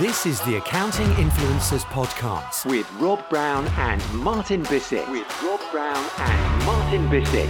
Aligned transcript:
This 0.00 0.26
is 0.26 0.40
the 0.40 0.56
Accounting 0.56 1.06
Influencers 1.10 1.84
Podcast 1.84 2.68
with 2.68 2.90
Rob 2.94 3.28
Brown 3.30 3.68
and 3.76 4.02
Martin 4.12 4.64
Bissett. 4.64 5.08
With 5.08 5.24
Rob 5.40 5.60
Brown 5.70 6.04
and 6.18 6.64
Martin 6.64 7.08
Bissett. 7.08 7.48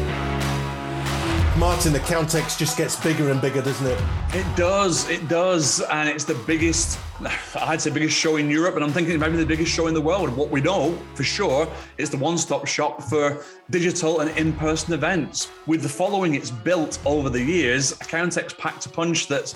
Martin, 1.56 1.94
the 1.94 2.00
Accountex 2.00 2.58
just 2.58 2.76
gets 2.76 3.02
bigger 3.02 3.30
and 3.30 3.40
bigger, 3.40 3.62
doesn't 3.62 3.86
it? 3.86 4.02
It 4.34 4.56
does, 4.56 5.08
it 5.08 5.26
does, 5.26 5.80
and 5.82 6.06
it's 6.08 6.24
the 6.24 6.34
biggest, 6.34 6.98
I'd 7.54 7.80
say, 7.80 7.90
biggest 7.90 8.18
show 8.18 8.36
in 8.36 8.50
Europe, 8.50 8.74
and 8.74 8.84
I'm 8.84 8.90
thinking 8.90 9.18
maybe 9.18 9.36
the 9.36 9.46
biggest 9.46 9.72
show 9.72 9.86
in 9.86 9.94
the 9.94 10.00
world. 10.00 10.36
What 10.36 10.50
we 10.50 10.60
know 10.60 10.98
for 11.14 11.22
sure 11.22 11.66
is 11.96 12.10
the 12.10 12.18
one-stop 12.18 12.66
shop 12.66 13.04
for 13.04 13.42
digital 13.70 14.20
and 14.20 14.36
in-person 14.36 14.92
events. 14.92 15.50
With 15.66 15.82
the 15.82 15.88
following 15.88 16.34
it's 16.34 16.50
built 16.50 16.98
over 17.06 17.30
the 17.30 17.42
years, 17.42 17.92
Accountex 17.98 18.58
packed 18.58 18.84
a 18.84 18.88
punch 18.88 19.28
that's 19.28 19.54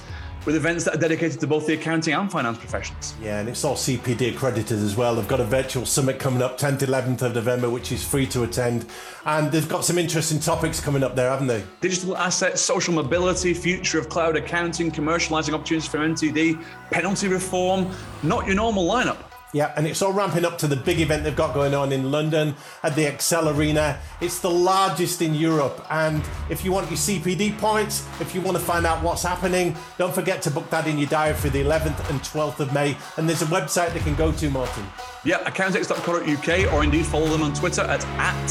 with 0.48 0.56
events 0.56 0.82
that 0.82 0.94
are 0.94 0.98
dedicated 0.98 1.38
to 1.38 1.46
both 1.46 1.66
the 1.66 1.74
accounting 1.74 2.14
and 2.14 2.32
finance 2.32 2.56
professions. 2.56 3.14
Yeah, 3.20 3.40
and 3.40 3.50
it's 3.50 3.62
all 3.64 3.74
CPD 3.74 4.34
accredited 4.34 4.78
as 4.78 4.96
well. 4.96 5.14
They've 5.14 5.28
got 5.28 5.40
a 5.40 5.44
virtual 5.44 5.84
summit 5.84 6.18
coming 6.18 6.40
up 6.40 6.58
10th, 6.58 6.78
11th 6.78 7.20
of 7.20 7.34
November, 7.34 7.68
which 7.68 7.92
is 7.92 8.02
free 8.02 8.26
to 8.28 8.44
attend. 8.44 8.86
And 9.26 9.52
they've 9.52 9.68
got 9.68 9.84
some 9.84 9.98
interesting 9.98 10.40
topics 10.40 10.80
coming 10.80 11.02
up 11.02 11.14
there, 11.14 11.28
haven't 11.28 11.48
they? 11.48 11.64
Digital 11.82 12.16
assets, 12.16 12.62
social 12.62 12.94
mobility, 12.94 13.52
future 13.52 13.98
of 13.98 14.08
cloud 14.08 14.36
accounting, 14.36 14.90
commercializing 14.90 15.52
opportunities 15.52 15.86
for 15.86 15.98
MTD, 15.98 16.64
penalty 16.90 17.28
reform, 17.28 17.90
not 18.22 18.46
your 18.46 18.56
normal 18.56 18.88
lineup. 18.88 19.27
Yeah, 19.52 19.72
and 19.76 19.86
it's 19.86 20.02
all 20.02 20.12
ramping 20.12 20.44
up 20.44 20.58
to 20.58 20.66
the 20.66 20.76
big 20.76 21.00
event 21.00 21.24
they've 21.24 21.34
got 21.34 21.54
going 21.54 21.74
on 21.74 21.90
in 21.90 22.10
London 22.10 22.54
at 22.82 22.94
the 22.94 23.04
Excel 23.04 23.48
Arena. 23.48 23.98
It's 24.20 24.40
the 24.40 24.50
largest 24.50 25.22
in 25.22 25.34
Europe. 25.34 25.86
And 25.90 26.22
if 26.50 26.64
you 26.64 26.72
want 26.72 26.90
your 26.90 26.98
CPD 26.98 27.56
points, 27.58 28.06
if 28.20 28.34
you 28.34 28.42
want 28.42 28.58
to 28.58 28.62
find 28.62 28.84
out 28.84 29.02
what's 29.02 29.22
happening, 29.22 29.74
don't 29.96 30.14
forget 30.14 30.42
to 30.42 30.50
book 30.50 30.68
that 30.70 30.86
in 30.86 30.98
your 30.98 31.08
diary 31.08 31.34
for 31.34 31.48
the 31.48 31.62
11th 31.62 32.10
and 32.10 32.20
12th 32.20 32.60
of 32.60 32.74
May. 32.74 32.96
And 33.16 33.26
there's 33.26 33.42
a 33.42 33.46
website 33.46 33.94
they 33.94 34.00
can 34.00 34.14
go 34.16 34.32
to, 34.32 34.50
Martin. 34.50 34.84
Yeah, 35.24 35.38
accountex.co.uk 35.44 36.72
or 36.72 36.84
indeed 36.84 37.06
follow 37.06 37.28
them 37.28 37.42
on 37.42 37.54
Twitter 37.54 37.82
at, 37.82 38.04
at 38.18 38.48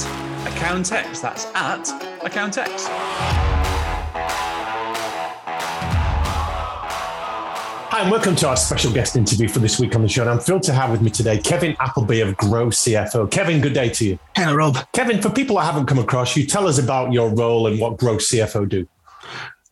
accountex. 0.48 1.22
That's 1.22 1.46
at 1.54 1.86
accountex. 2.22 2.88
Hi, 7.98 8.04
and 8.04 8.12
welcome 8.12 8.36
to 8.36 8.48
our 8.48 8.56
special 8.56 8.94
guest 8.94 9.16
interview 9.16 9.48
for 9.48 9.58
this 9.58 9.80
week 9.80 9.96
on 9.96 10.04
the 10.04 10.08
show. 10.08 10.22
And 10.22 10.30
I'm 10.30 10.38
thrilled 10.38 10.62
to 10.64 10.72
have 10.72 10.92
with 10.92 11.02
me 11.02 11.10
today 11.10 11.40
Kevin 11.40 11.76
Appleby 11.80 12.20
of 12.20 12.38
Grow 12.38 12.68
CFO. 12.68 13.32
Kevin, 13.32 13.60
good 13.60 13.74
day 13.74 13.90
to 13.90 14.06
you. 14.06 14.20
Hello, 14.36 14.54
Rob. 14.54 14.78
Kevin, 14.94 15.20
for 15.20 15.32
people 15.32 15.58
I 15.58 15.66
haven't 15.66 15.88
come 15.88 15.98
across 15.98 16.38
you, 16.38 16.46
tell 16.46 16.68
us 16.68 16.78
about 16.78 17.12
your 17.12 17.34
role 17.34 17.66
and 17.66 17.80
what 17.80 17.98
Grow 17.98 18.18
CFO 18.18 18.70
do. 18.70 18.88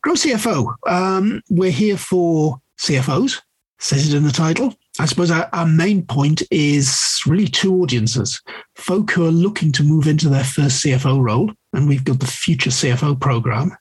Grow 0.02 0.14
CFO. 0.14 0.74
Um, 0.88 1.44
we're 1.52 1.70
here 1.70 1.98
for 1.98 2.60
CFOs, 2.80 3.44
says 3.78 4.12
it 4.12 4.18
in 4.18 4.24
the 4.24 4.32
title. 4.32 4.74
I 5.00 5.06
suppose 5.06 5.32
our, 5.32 5.50
our, 5.52 5.66
main 5.66 6.06
point 6.06 6.42
is 6.52 7.20
really 7.26 7.48
two 7.48 7.82
audiences 7.82 8.42
folk 8.76 9.12
who 9.12 9.26
are 9.26 9.32
looking 9.32 9.72
to 9.74 9.84
move 9.84 10.08
into 10.08 10.30
their 10.30 10.44
first 10.44 10.84
CFO 10.84 11.22
role, 11.22 11.52
and 11.74 11.88
we've 11.88 12.04
got 12.04 12.20
the 12.20 12.28
Future 12.28 12.70
CFO 12.70 13.20
program, 13.20 13.76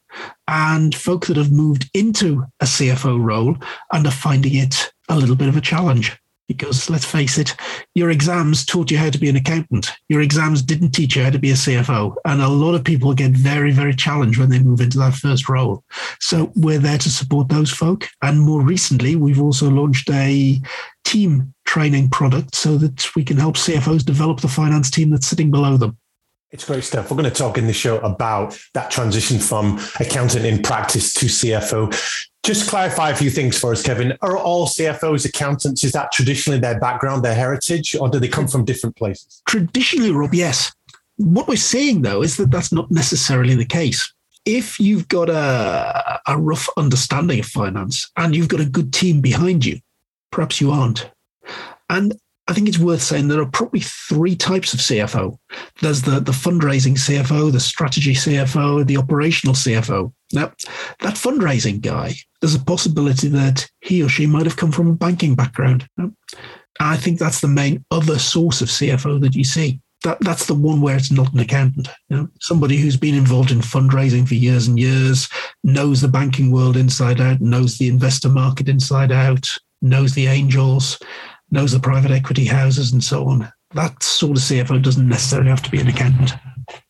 and 0.48 0.94
folk 0.94 1.26
that 1.26 1.36
have 1.36 1.52
moved 1.52 1.88
into 1.94 2.44
a 2.60 2.64
CFO 2.64 3.22
role 3.22 3.56
and 3.92 4.06
are 4.06 4.12
finding 4.12 4.56
it 4.56 4.92
a 5.08 5.16
little 5.16 5.36
bit 5.36 5.48
of 5.48 5.56
a 5.56 5.60
challenge. 5.60 6.18
Because 6.48 6.90
let's 6.90 7.04
face 7.04 7.38
it, 7.38 7.56
your 7.94 8.10
exams 8.10 8.66
taught 8.66 8.90
you 8.90 8.98
how 8.98 9.10
to 9.10 9.18
be 9.18 9.28
an 9.28 9.36
accountant. 9.36 9.90
Your 10.08 10.20
exams 10.20 10.62
didn't 10.62 10.90
teach 10.90 11.16
you 11.16 11.24
how 11.24 11.30
to 11.30 11.38
be 11.38 11.50
a 11.50 11.54
CFO. 11.54 12.14
And 12.24 12.42
a 12.42 12.48
lot 12.48 12.74
of 12.74 12.84
people 12.84 13.14
get 13.14 13.32
very, 13.32 13.72
very 13.72 13.94
challenged 13.94 14.38
when 14.38 14.50
they 14.50 14.58
move 14.58 14.80
into 14.80 14.98
that 14.98 15.14
first 15.14 15.48
role. 15.48 15.82
So 16.20 16.52
we're 16.54 16.78
there 16.78 16.98
to 16.98 17.10
support 17.10 17.48
those 17.48 17.70
folk. 17.70 18.08
And 18.22 18.40
more 18.40 18.60
recently, 18.60 19.16
we've 19.16 19.40
also 19.40 19.70
launched 19.70 20.10
a 20.10 20.60
team 21.04 21.54
training 21.64 22.10
product 22.10 22.54
so 22.54 22.76
that 22.76 23.14
we 23.16 23.24
can 23.24 23.36
help 23.36 23.56
CFOs 23.56 24.04
develop 24.04 24.40
the 24.40 24.48
finance 24.48 24.90
team 24.90 25.10
that's 25.10 25.26
sitting 25.26 25.50
below 25.50 25.76
them. 25.76 25.96
It's 26.50 26.64
great 26.64 26.84
stuff. 26.84 27.10
We're 27.10 27.16
going 27.16 27.28
to 27.28 27.36
talk 27.36 27.58
in 27.58 27.66
the 27.66 27.72
show 27.72 27.98
about 27.98 28.56
that 28.74 28.88
transition 28.90 29.40
from 29.40 29.80
accountant 29.98 30.46
in 30.46 30.62
practice 30.62 31.12
to 31.14 31.26
CFO. 31.26 32.30
Just 32.44 32.68
clarify 32.68 33.08
a 33.08 33.16
few 33.16 33.30
things 33.30 33.58
for 33.58 33.72
us, 33.72 33.82
Kevin. 33.82 34.18
Are 34.20 34.36
all 34.36 34.66
CFOs 34.66 35.24
accountants? 35.24 35.82
Is 35.82 35.92
that 35.92 36.12
traditionally 36.12 36.60
their 36.60 36.78
background, 36.78 37.24
their 37.24 37.34
heritage, 37.34 37.96
or 37.96 38.10
do 38.10 38.20
they 38.20 38.28
come 38.28 38.46
from 38.46 38.66
different 38.66 38.96
places? 38.96 39.40
Traditionally, 39.48 40.10
Rob, 40.10 40.34
yes. 40.34 40.70
What 41.16 41.48
we're 41.48 41.56
seeing, 41.56 42.02
though, 42.02 42.22
is 42.22 42.36
that 42.36 42.50
that's 42.50 42.70
not 42.70 42.90
necessarily 42.90 43.54
the 43.54 43.64
case. 43.64 44.12
If 44.44 44.78
you've 44.78 45.08
got 45.08 45.30
a, 45.30 46.20
a 46.26 46.36
rough 46.36 46.68
understanding 46.76 47.40
of 47.40 47.46
finance 47.46 48.10
and 48.18 48.36
you've 48.36 48.48
got 48.48 48.60
a 48.60 48.66
good 48.66 48.92
team 48.92 49.22
behind 49.22 49.64
you, 49.64 49.80
perhaps 50.30 50.60
you 50.60 50.70
aren't. 50.70 51.10
And 51.88 52.12
I 52.46 52.52
think 52.52 52.68
it's 52.68 52.78
worth 52.78 53.02
saying 53.02 53.28
there 53.28 53.40
are 53.40 53.50
probably 53.50 53.80
three 53.80 54.36
types 54.36 54.74
of 54.74 54.80
CFO. 54.80 55.38
There's 55.80 56.02
the, 56.02 56.20
the 56.20 56.32
fundraising 56.32 56.92
CFO, 56.92 57.50
the 57.50 57.60
strategy 57.60 58.12
CFO, 58.12 58.86
the 58.86 58.98
operational 58.98 59.54
CFO. 59.54 60.12
Now, 60.32 60.52
that 61.00 61.14
fundraising 61.14 61.80
guy, 61.80 62.14
there's 62.40 62.54
a 62.54 62.64
possibility 62.64 63.28
that 63.28 63.66
he 63.80 64.02
or 64.02 64.10
she 64.10 64.26
might 64.26 64.44
have 64.44 64.58
come 64.58 64.72
from 64.72 64.88
a 64.88 64.94
banking 64.94 65.34
background. 65.34 65.88
I 66.80 66.96
think 66.96 67.18
that's 67.18 67.40
the 67.40 67.48
main 67.48 67.84
other 67.90 68.18
source 68.18 68.60
of 68.60 68.68
CFO 68.68 69.20
that 69.22 69.34
you 69.34 69.44
see. 69.44 69.80
That, 70.02 70.20
that's 70.20 70.44
the 70.44 70.54
one 70.54 70.82
where 70.82 70.96
it's 70.96 71.10
not 71.10 71.32
an 71.32 71.40
accountant. 71.40 71.88
You 72.10 72.16
know, 72.16 72.28
somebody 72.40 72.76
who's 72.76 72.98
been 72.98 73.14
involved 73.14 73.52
in 73.52 73.60
fundraising 73.60 74.28
for 74.28 74.34
years 74.34 74.68
and 74.68 74.78
years, 74.78 75.30
knows 75.62 76.02
the 76.02 76.08
banking 76.08 76.50
world 76.50 76.76
inside 76.76 77.22
out, 77.22 77.40
knows 77.40 77.78
the 77.78 77.88
investor 77.88 78.28
market 78.28 78.68
inside 78.68 79.12
out, 79.12 79.48
knows 79.80 80.12
the 80.12 80.26
angels, 80.26 80.98
knows 81.54 81.72
the 81.72 81.80
private 81.80 82.10
equity 82.10 82.44
houses 82.44 82.92
and 82.92 83.02
so 83.02 83.26
on. 83.26 83.50
That 83.72 84.02
sort 84.02 84.36
of 84.36 84.42
CFO 84.42 84.82
doesn't 84.82 85.08
necessarily 85.08 85.48
have 85.48 85.62
to 85.62 85.70
be 85.70 85.80
an 85.80 85.88
accountant. 85.88 86.32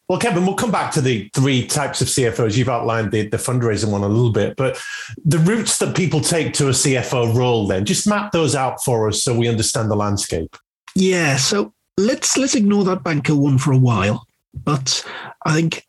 Well, 0.08 0.18
Kevin, 0.18 0.44
we'll 0.44 0.56
come 0.56 0.70
back 0.70 0.92
to 0.92 1.00
the 1.00 1.30
three 1.34 1.66
types 1.66 2.02
of 2.02 2.08
CFOs. 2.08 2.56
You've 2.56 2.68
outlined 2.68 3.10
the, 3.10 3.28
the 3.28 3.38
fundraising 3.38 3.90
one 3.90 4.02
a 4.02 4.08
little 4.08 4.32
bit, 4.32 4.56
but 4.56 4.78
the 5.24 5.38
routes 5.38 5.78
that 5.78 5.96
people 5.96 6.20
take 6.20 6.52
to 6.54 6.66
a 6.66 6.72
CFO 6.72 7.34
role, 7.34 7.66
then 7.66 7.86
just 7.86 8.06
map 8.06 8.32
those 8.32 8.54
out 8.54 8.84
for 8.84 9.08
us 9.08 9.22
so 9.22 9.36
we 9.36 9.48
understand 9.48 9.90
the 9.90 9.96
landscape. 9.96 10.56
Yeah, 10.94 11.36
so 11.36 11.72
let's 11.96 12.36
let's 12.36 12.54
ignore 12.54 12.84
that 12.84 13.02
banker 13.02 13.34
one 13.34 13.56
for 13.56 13.72
a 13.72 13.78
while. 13.78 14.26
But 14.52 15.04
I 15.46 15.54
think 15.54 15.84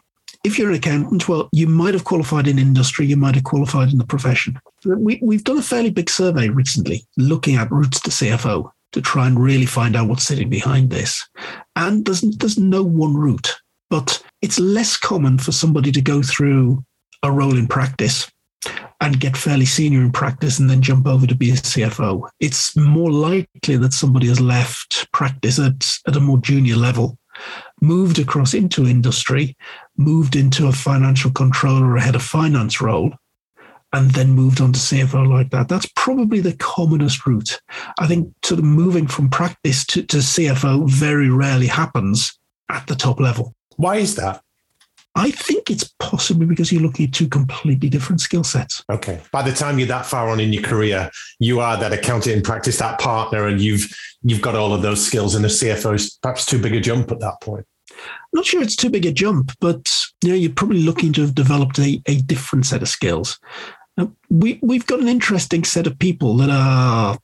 if 0.46 0.60
you're 0.60 0.70
an 0.70 0.76
accountant, 0.76 1.28
well, 1.28 1.50
you 1.52 1.66
might 1.66 1.96
have 1.96 2.04
qualified 2.04 2.48
in 2.48 2.60
industry, 2.60 3.08
you 3.08 3.18
might 3.18 3.34
have 3.34 3.44
qualified 3.44 3.92
in 3.92 3.98
the 3.98 4.06
profession. 4.06 4.60
We, 4.86 5.20
we've 5.22 5.44
done 5.44 5.58
a 5.58 5.64
fairly 5.64 5.90
big 5.90 6.08
survey 6.08 6.50
recently 6.50 7.04
looking 7.18 7.56
at 7.56 7.72
routes 7.72 8.00
to 8.02 8.12
CFO 8.12 8.72
to 8.92 9.02
try 9.02 9.26
and 9.26 9.40
really 9.40 9.66
find 9.66 9.96
out 9.96 10.08
what's 10.08 10.24
sitting 10.24 10.50
behind 10.50 10.92
this. 10.92 11.28
And 11.76 12.06
there's, 12.06 12.22
there's 12.22 12.60
no 12.60 12.84
one 12.84 13.16
route, 13.16 13.56
but 13.90 14.24
it's 14.44 14.60
less 14.60 14.96
common 14.96 15.40
for 15.40 15.52
somebody 15.52 15.92
to 15.92 16.02
go 16.02 16.22
through 16.22 16.86
a 17.24 17.32
role 17.32 17.58
in 17.58 17.66
practice 17.66 18.32
and 19.02 19.20
get 19.20 19.36
fairly 19.36 19.66
senior 19.66 20.02
in 20.02 20.12
practice 20.12 20.60
and 20.60 20.70
then 20.70 20.82
jump 20.82 21.08
over 21.08 21.26
to 21.26 21.36
be 21.36 21.50
a 21.50 21.54
CFO. 21.54 22.30
It's 22.40 22.78
more 22.78 23.12
likely 23.12 23.78
that 23.78 23.94
somebody 23.94 24.28
has 24.28 24.40
left 24.40 25.12
practice 25.12 25.58
at, 25.58 25.98
at 26.08 26.16
a 26.16 26.20
more 26.20 26.38
junior 26.38 26.76
level 26.76 27.18
moved 27.82 28.20
across 28.20 28.54
into 28.54 28.88
industry, 28.88 29.56
moved 29.98 30.36
into 30.36 30.68
a 30.68 30.72
financial 30.72 31.32
controller 31.32 31.86
or 31.86 31.98
a 31.98 32.02
head 32.02 32.16
of 32.16 32.24
finance 32.24 32.82
role, 32.82 33.14
and 33.94 34.12
then 34.12 34.32
moved 34.32 34.60
on 34.60 34.74
to 34.74 34.80
CFO 34.80 35.28
like 35.28 35.52
that. 35.52 35.70
That's 35.70 35.90
probably 35.96 36.42
the 36.42 36.56
commonest 36.58 37.26
route. 37.26 37.62
I 38.00 38.08
think 38.08 38.34
sort 38.44 38.60
of 38.60 38.66
moving 38.66 39.08
from 39.08 39.30
practice 39.30 39.86
to, 39.88 40.04
to 40.04 40.18
CFO 40.18 40.90
very 40.90 41.30
rarely 41.30 41.68
happens 41.68 42.38
at 42.70 42.88
the 42.88 42.96
top 42.96 43.20
level. 43.20 43.56
Why 43.78 43.98
is 43.98 44.16
that? 44.16 44.42
I 45.18 45.32
think 45.32 45.70
it's 45.70 45.94
possibly 45.98 46.46
because 46.46 46.74
you're 46.74 46.82
looking 46.82 47.06
at 47.06 47.14
two 47.14 47.30
completely 47.30 47.88
different 47.88 48.20
skill 48.20 48.44
sets. 48.44 48.84
Okay. 48.92 49.22
By 49.32 49.44
the 49.44 49.54
time 49.54 49.80
you're 49.80 49.88
that 49.88 50.06
far 50.06 50.28
on 50.28 50.42
in 50.42 50.52
your 50.52 50.64
career, 50.64 51.10
you 51.40 51.62
are 51.62 51.78
that 51.78 51.94
accountant 51.94 52.36
in 52.36 52.42
practice, 52.44 52.78
that 52.80 53.00
partner, 53.00 53.48
and 53.48 53.62
you've 53.62 53.88
you've 54.24 54.42
got 54.42 54.56
all 54.56 54.74
of 54.74 54.82
those 54.82 55.06
skills. 55.06 55.34
And 55.36 55.46
the 55.46 55.50
CFO 55.50 55.96
is 55.96 56.20
perhaps 56.22 56.46
too 56.46 56.62
big 56.62 56.76
a 56.76 56.82
jump 56.82 57.14
at 57.14 57.22
that 57.22 57.40
point. 57.40 57.66
I'm 57.96 58.38
not 58.40 58.46
sure 58.46 58.62
it's 58.62 58.76
too 58.76 58.90
big 58.90 59.06
a 59.06 59.12
jump, 59.12 59.52
but 59.60 59.90
you 60.22 60.30
know, 60.30 60.36
you're 60.36 60.52
probably 60.52 60.82
looking 60.82 61.14
to 61.14 61.22
have 61.22 61.36
developed 61.36 61.80
a, 61.80 62.02
a 62.08 62.22
different 62.22 62.66
set 62.66 62.82
of 62.82 62.90
skills. 62.90 63.40
Now, 63.98 64.12
we 64.30 64.60
we've 64.62 64.86
got 64.86 65.00
an 65.00 65.08
interesting 65.08 65.64
set 65.64 65.88
of 65.88 66.00
people 66.00 66.36
that 66.38 66.50
are 66.50 67.18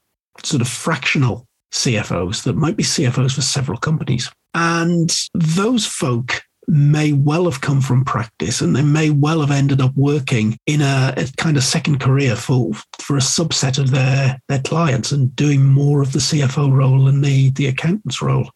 sort 0.43 0.61
of 0.61 0.67
fractional 0.67 1.47
CFOs 1.73 2.43
that 2.43 2.55
might 2.55 2.77
be 2.77 2.83
CFOs 2.83 3.35
for 3.35 3.41
several 3.41 3.77
companies. 3.77 4.31
And 4.53 5.11
those 5.33 5.85
folk 5.85 6.43
may 6.67 7.11
well 7.11 7.45
have 7.45 7.61
come 7.61 7.81
from 7.81 8.05
practice 8.05 8.61
and 8.61 8.75
they 8.75 8.83
may 8.83 9.09
well 9.09 9.41
have 9.41 9.51
ended 9.51 9.81
up 9.81 9.91
working 9.95 10.57
in 10.67 10.81
a, 10.81 11.13
a, 11.17 11.27
kind 11.37 11.57
of 11.57 11.63
second 11.63 11.99
career 11.99 12.35
for 12.35 12.71
for 12.99 13.17
a 13.17 13.21
subset 13.21 13.77
of 13.77 13.91
their 13.91 14.39
their 14.47 14.61
clients 14.61 15.11
and 15.11 15.35
doing 15.35 15.65
more 15.65 16.01
of 16.01 16.13
the 16.13 16.19
CFO 16.19 16.71
role 16.71 17.07
and 17.07 17.23
the 17.23 17.49
the 17.51 17.67
accountant's 17.67 18.21
role. 18.21 18.49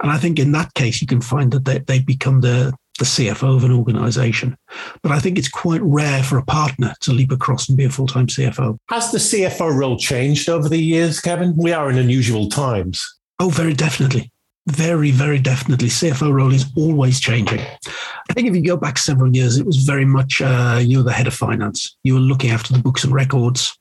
And 0.00 0.10
I 0.10 0.18
think 0.18 0.38
in 0.38 0.52
that 0.52 0.74
case 0.74 1.00
you 1.00 1.06
can 1.06 1.20
find 1.20 1.52
that 1.52 1.64
they, 1.64 1.78
they 1.78 2.00
become 2.00 2.40
the 2.40 2.74
the 3.00 3.04
CFO 3.04 3.56
of 3.56 3.64
an 3.64 3.72
organization. 3.72 4.56
But 5.02 5.10
I 5.10 5.18
think 5.18 5.36
it's 5.36 5.48
quite 5.48 5.80
rare 5.82 6.22
for 6.22 6.38
a 6.38 6.44
partner 6.44 6.94
to 7.00 7.12
leap 7.12 7.32
across 7.32 7.68
and 7.68 7.76
be 7.76 7.84
a 7.84 7.90
full 7.90 8.06
time 8.06 8.28
CFO. 8.28 8.76
Has 8.88 9.10
the 9.10 9.18
CFO 9.18 9.76
role 9.76 9.98
changed 9.98 10.48
over 10.48 10.68
the 10.68 10.78
years, 10.78 11.20
Kevin? 11.20 11.56
We 11.56 11.72
are 11.72 11.90
in 11.90 11.98
unusual 11.98 12.48
times. 12.48 13.04
Oh, 13.40 13.48
very 13.48 13.74
definitely 13.74 14.30
very, 14.66 15.10
very 15.10 15.38
definitely. 15.38 15.88
CFO 15.88 16.32
role 16.32 16.52
is 16.52 16.66
always 16.76 17.20
changing. 17.20 17.60
I 17.60 18.32
think 18.32 18.48
if 18.48 18.54
you 18.54 18.64
go 18.64 18.76
back 18.76 18.96
several 18.96 19.34
years, 19.34 19.58
it 19.58 19.66
was 19.66 19.78
very 19.78 20.06
much 20.06 20.40
uh, 20.40 20.80
you 20.82 20.98
were 20.98 21.04
the 21.04 21.12
head 21.12 21.26
of 21.26 21.34
finance. 21.34 21.96
You 22.02 22.14
were 22.14 22.20
looking 22.20 22.50
after 22.50 22.72
the 22.72 22.78
books 22.78 23.04
and 23.04 23.12
records. 23.12 23.76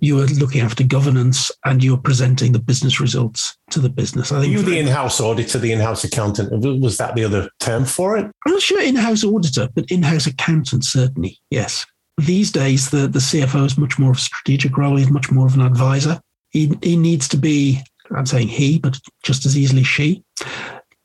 You 0.00 0.16
were 0.16 0.26
looking 0.26 0.60
after 0.60 0.82
governance, 0.82 1.52
and 1.64 1.84
you 1.84 1.92
were 1.92 2.02
presenting 2.02 2.52
the 2.52 2.58
business 2.58 3.00
results 3.00 3.56
to 3.70 3.78
the 3.78 3.88
business. 3.88 4.32
I 4.32 4.40
think 4.40 4.52
you 4.52 4.58
were 4.58 4.64
the 4.64 4.78
in-house 4.78 5.20
auditor, 5.20 5.58
the 5.58 5.72
in-house 5.72 6.02
accountant. 6.02 6.50
Was 6.80 6.96
that 6.98 7.14
the 7.14 7.24
other 7.24 7.48
term 7.60 7.84
for 7.84 8.16
it? 8.16 8.24
I'm 8.46 8.52
not 8.52 8.62
sure 8.62 8.82
in-house 8.82 9.22
auditor, 9.24 9.68
but 9.74 9.90
in-house 9.90 10.26
accountant 10.26 10.84
certainly. 10.84 11.38
Yes. 11.50 11.86
These 12.18 12.50
days, 12.50 12.90
the 12.90 13.06
the 13.06 13.20
CFO 13.20 13.66
is 13.66 13.78
much 13.78 13.98
more 13.98 14.10
of 14.10 14.16
a 14.16 14.20
strategic 14.20 14.76
role. 14.76 14.96
He's 14.96 15.10
much 15.10 15.30
more 15.30 15.46
of 15.46 15.54
an 15.54 15.60
advisor. 15.60 16.20
He, 16.50 16.72
he 16.82 16.96
needs 16.96 17.26
to 17.28 17.36
be 17.36 17.80
I'm 18.14 18.26
saying 18.26 18.48
he, 18.48 18.78
but 18.78 18.98
just 19.22 19.46
as 19.46 19.56
easily 19.56 19.82
she, 19.82 20.24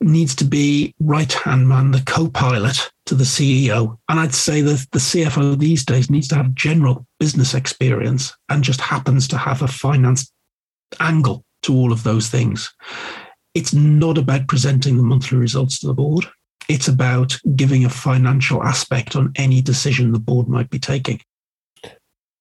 needs 0.00 0.34
to 0.36 0.44
be 0.44 0.94
right 1.00 1.32
hand 1.32 1.68
man, 1.68 1.90
the 1.90 2.02
co 2.06 2.28
pilot 2.28 2.90
to 3.06 3.14
the 3.14 3.24
CEO. 3.24 3.98
And 4.08 4.18
I'd 4.18 4.34
say 4.34 4.60
that 4.62 4.86
the 4.92 4.98
CFO 4.98 5.58
these 5.58 5.84
days 5.84 6.10
needs 6.10 6.28
to 6.28 6.36
have 6.36 6.54
general 6.54 7.06
business 7.18 7.54
experience 7.54 8.34
and 8.48 8.64
just 8.64 8.80
happens 8.80 9.28
to 9.28 9.38
have 9.38 9.62
a 9.62 9.68
finance 9.68 10.32
angle 10.98 11.44
to 11.62 11.74
all 11.74 11.92
of 11.92 12.02
those 12.02 12.28
things. 12.28 12.72
It's 13.54 13.74
not 13.74 14.16
about 14.16 14.48
presenting 14.48 14.96
the 14.96 15.02
monthly 15.02 15.38
results 15.38 15.80
to 15.80 15.88
the 15.88 15.94
board. 15.94 16.26
It's 16.68 16.88
about 16.88 17.36
giving 17.56 17.84
a 17.84 17.90
financial 17.90 18.62
aspect 18.62 19.16
on 19.16 19.32
any 19.36 19.60
decision 19.60 20.12
the 20.12 20.20
board 20.20 20.48
might 20.48 20.70
be 20.70 20.78
taking. 20.78 21.20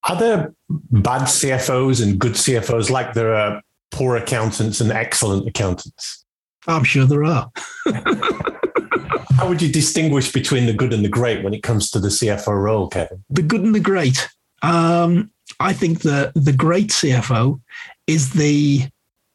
Are 0.08 0.16
there 0.16 0.54
bad 0.70 1.24
CFOs 1.24 2.02
and 2.02 2.20
good 2.20 2.34
CFOs 2.34 2.90
like 2.90 3.14
there 3.14 3.34
are 3.34 3.62
poor 3.92 4.16
accountants 4.16 4.82
and 4.82 4.92
excellent 4.92 5.48
accountants? 5.48 6.26
I'm 6.68 6.84
sure 6.84 7.06
there 7.06 7.24
are. 7.24 7.52
How 9.40 9.48
would 9.48 9.62
you 9.62 9.72
distinguish 9.72 10.32
between 10.32 10.66
the 10.66 10.74
good 10.74 10.94
and 10.94 11.04
the 11.04 11.10
great 11.10 11.44
when 11.44 11.54
it 11.54 11.64
comes 11.64 11.90
to 11.92 12.00
the 12.00 12.10
CFO 12.10 12.62
role, 12.62 12.90
Kevin? 12.90 13.24
The 13.30 13.42
good 13.42 13.62
and 13.62 13.74
the 13.74 13.80
great. 13.80 14.28
Um, 14.62 15.32
I 15.60 15.74
think 15.74 16.02
the 16.02 16.32
the 16.36 16.52
great 16.52 16.90
CFO 16.90 17.62
is 18.06 18.32
the 18.32 18.82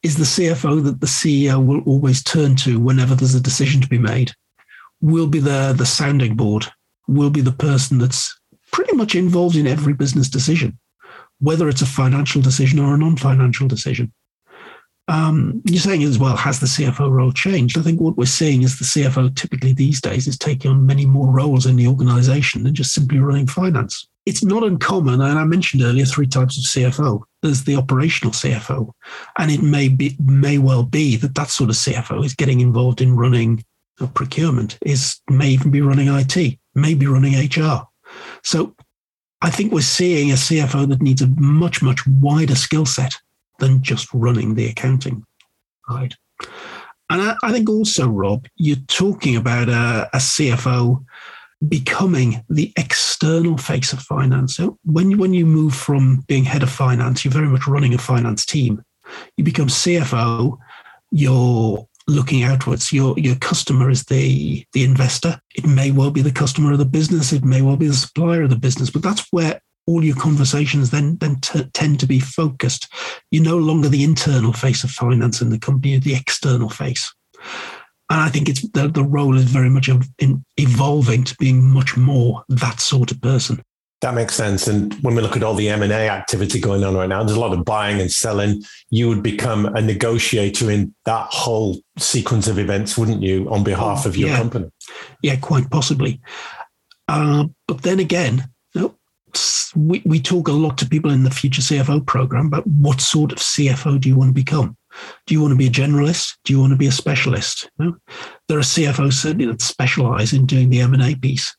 is 0.02 0.16
the 0.16 0.24
CFO 0.24 0.84
that 0.84 1.00
the 1.00 1.06
CEO 1.06 1.64
will 1.64 1.80
always 1.86 2.22
turn 2.22 2.56
to 2.56 2.78
whenever 2.78 3.14
there's 3.14 3.34
a 3.34 3.40
decision 3.40 3.80
to 3.80 3.88
be 3.88 3.98
made. 3.98 4.32
Will 5.00 5.26
be 5.26 5.40
the 5.40 5.74
the 5.76 5.86
sounding 5.86 6.36
board. 6.36 6.66
Will 7.08 7.30
be 7.30 7.40
the 7.40 7.52
person 7.52 7.98
that's 7.98 8.38
pretty 8.72 8.94
much 8.96 9.14
involved 9.14 9.56
in 9.56 9.66
every 9.66 9.94
business 9.94 10.28
decision, 10.28 10.78
whether 11.40 11.68
it's 11.68 11.82
a 11.82 11.86
financial 11.86 12.42
decision 12.42 12.78
or 12.78 12.94
a 12.94 12.98
non-financial 12.98 13.68
decision. 13.68 14.12
Um, 15.06 15.60
you're 15.66 15.80
saying 15.80 16.02
as 16.02 16.18
well, 16.18 16.36
has 16.36 16.60
the 16.60 16.66
CFO 16.66 17.10
role 17.10 17.32
changed? 17.32 17.76
I 17.76 17.82
think 17.82 18.00
what 18.00 18.16
we're 18.16 18.24
seeing 18.24 18.62
is 18.62 18.78
the 18.78 18.84
CFO 18.84 19.34
typically 19.34 19.72
these 19.72 20.00
days 20.00 20.26
is 20.26 20.38
taking 20.38 20.70
on 20.70 20.86
many 20.86 21.04
more 21.04 21.30
roles 21.30 21.66
in 21.66 21.76
the 21.76 21.86
organization 21.86 22.62
than 22.62 22.74
just 22.74 22.94
simply 22.94 23.18
running 23.18 23.46
finance. 23.46 24.08
It's 24.24 24.42
not 24.42 24.64
uncommon, 24.64 25.20
and 25.20 25.38
I 25.38 25.44
mentioned 25.44 25.82
earlier 25.82 26.06
three 26.06 26.26
types 26.26 26.56
of 26.56 26.64
CFO. 26.64 27.22
There's 27.42 27.64
the 27.64 27.76
operational 27.76 28.32
CFO, 28.32 28.90
and 29.38 29.50
it 29.50 29.62
may 29.62 29.88
be 29.88 30.16
may 30.24 30.56
well 30.56 30.82
be 30.82 31.16
that 31.16 31.34
that 31.34 31.50
sort 31.50 31.68
of 31.68 31.76
CFO 31.76 32.24
is 32.24 32.34
getting 32.34 32.60
involved 32.60 33.02
in 33.02 33.16
running 33.16 33.62
procurement, 34.14 34.78
is 34.82 35.20
may 35.28 35.50
even 35.50 35.70
be 35.70 35.82
running 35.82 36.08
IT, 36.08 36.58
may 36.74 36.94
be 36.94 37.06
running 37.06 37.34
HR. 37.34 37.86
So 38.42 38.74
I 39.42 39.50
think 39.50 39.72
we're 39.72 39.82
seeing 39.82 40.30
a 40.30 40.34
CFO 40.34 40.88
that 40.88 41.02
needs 41.02 41.20
a 41.20 41.26
much, 41.26 41.82
much 41.82 42.06
wider 42.06 42.54
skill 42.54 42.86
set 42.86 43.14
than 43.58 43.82
just 43.82 44.12
running 44.12 44.54
the 44.54 44.66
accounting 44.66 45.24
side. 45.88 46.14
And 47.10 47.22
I, 47.22 47.36
I 47.42 47.52
think 47.52 47.68
also, 47.68 48.08
Rob, 48.08 48.46
you're 48.56 48.76
talking 48.88 49.36
about 49.36 49.68
a, 49.68 50.08
a, 50.12 50.18
CFO 50.18 51.04
becoming 51.68 52.42
the 52.48 52.72
external 52.76 53.58
face 53.58 53.92
of 53.92 54.00
finance. 54.00 54.56
So 54.56 54.78
when, 54.84 55.18
when 55.18 55.34
you 55.34 55.46
move 55.46 55.74
from 55.74 56.24
being 56.26 56.44
head 56.44 56.62
of 56.62 56.70
finance, 56.70 57.24
you're 57.24 57.32
very 57.32 57.48
much 57.48 57.66
running 57.66 57.94
a 57.94 57.98
finance 57.98 58.44
team. 58.44 58.82
You 59.36 59.44
become 59.44 59.68
CFO, 59.68 60.58
you're 61.10 61.86
looking 62.06 62.42
outwards. 62.42 62.92
Your 62.92 63.18
your 63.18 63.36
customer 63.36 63.90
is 63.90 64.04
the 64.04 64.64
the 64.72 64.84
investor. 64.84 65.40
It 65.54 65.66
may 65.66 65.90
well 65.90 66.10
be 66.10 66.22
the 66.22 66.32
customer 66.32 66.72
of 66.72 66.78
the 66.78 66.84
business. 66.84 67.32
It 67.32 67.44
may 67.44 67.62
well 67.62 67.76
be 67.76 67.86
the 67.86 67.94
supplier 67.94 68.42
of 68.42 68.50
the 68.50 68.56
business. 68.56 68.90
But 68.90 69.02
that's 69.02 69.26
where 69.30 69.60
all 69.86 70.04
your 70.04 70.16
conversations 70.16 70.90
then 70.90 71.16
then 71.18 71.36
t- 71.40 71.64
tend 71.72 72.00
to 72.00 72.06
be 72.06 72.20
focused. 72.20 72.88
You're 73.30 73.44
no 73.44 73.58
longer 73.58 73.88
the 73.88 74.04
internal 74.04 74.52
face 74.52 74.84
of 74.84 74.90
finance 74.90 75.40
in 75.40 75.50
the 75.50 75.58
company; 75.58 75.92
you're 75.92 76.00
the 76.00 76.14
external 76.14 76.68
face. 76.68 77.12
And 78.10 78.20
I 78.20 78.28
think 78.28 78.48
it's 78.48 78.68
the, 78.70 78.88
the 78.88 79.02
role 79.02 79.36
is 79.36 79.44
very 79.44 79.70
much 79.70 79.88
in 80.18 80.44
evolving 80.56 81.24
to 81.24 81.36
being 81.36 81.64
much 81.64 81.96
more 81.96 82.44
that 82.48 82.80
sort 82.80 83.10
of 83.10 83.20
person. 83.20 83.62
That 84.02 84.14
makes 84.14 84.34
sense. 84.34 84.66
And 84.66 84.92
when 85.02 85.14
we 85.14 85.22
look 85.22 85.34
at 85.34 85.42
all 85.42 85.54
the 85.54 85.70
M 85.70 85.82
and 85.82 85.90
A 85.90 86.10
activity 86.10 86.60
going 86.60 86.84
on 86.84 86.94
right 86.94 87.08
now, 87.08 87.22
there's 87.22 87.38
a 87.38 87.40
lot 87.40 87.56
of 87.56 87.64
buying 87.64 88.02
and 88.02 88.12
selling. 88.12 88.62
You 88.90 89.08
would 89.08 89.22
become 89.22 89.64
a 89.64 89.80
negotiator 89.80 90.70
in 90.70 90.94
that 91.06 91.28
whole 91.30 91.80
sequence 91.96 92.46
of 92.46 92.58
events, 92.58 92.98
wouldn't 92.98 93.22
you, 93.22 93.48
on 93.48 93.64
behalf 93.64 94.04
of 94.04 94.14
your 94.14 94.28
yeah. 94.28 94.36
company? 94.36 94.68
Yeah, 95.22 95.36
quite 95.36 95.70
possibly. 95.70 96.20
Uh, 97.08 97.46
but 97.66 97.80
then 97.80 97.98
again, 97.98 98.44
we, 99.74 100.02
we 100.04 100.20
talk 100.20 100.48
a 100.48 100.52
lot 100.52 100.78
to 100.78 100.88
people 100.88 101.10
in 101.10 101.24
the 101.24 101.30
future 101.30 101.62
CFO 101.62 102.06
program 102.06 102.46
about 102.46 102.66
what 102.66 103.00
sort 103.00 103.32
of 103.32 103.38
CFO 103.38 104.00
do 104.00 104.08
you 104.08 104.16
want 104.16 104.30
to 104.30 104.34
become? 104.34 104.76
Do 105.26 105.34
you 105.34 105.40
want 105.40 105.52
to 105.52 105.56
be 105.56 105.66
a 105.66 105.70
generalist? 105.70 106.36
Do 106.44 106.52
you 106.52 106.60
want 106.60 106.72
to 106.72 106.76
be 106.76 106.86
a 106.86 106.92
specialist? 106.92 107.68
You 107.78 107.86
know? 107.86 107.96
There 108.48 108.58
are 108.58 108.62
CFOs 108.62 109.14
certainly 109.14 109.46
that 109.46 109.60
specialize 109.60 110.32
in 110.32 110.46
doing 110.46 110.70
the 110.70 110.80
M&A 110.80 111.14
piece, 111.16 111.54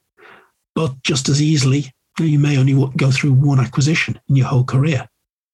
but 0.74 1.02
just 1.04 1.30
as 1.30 1.42
easily, 1.42 1.92
you 2.20 2.40
may 2.40 2.58
only 2.58 2.90
go 2.96 3.12
through 3.12 3.34
one 3.34 3.60
acquisition 3.60 4.20
in 4.30 4.38
your 4.38 4.48
whole 4.48 4.64
career. 4.64 5.08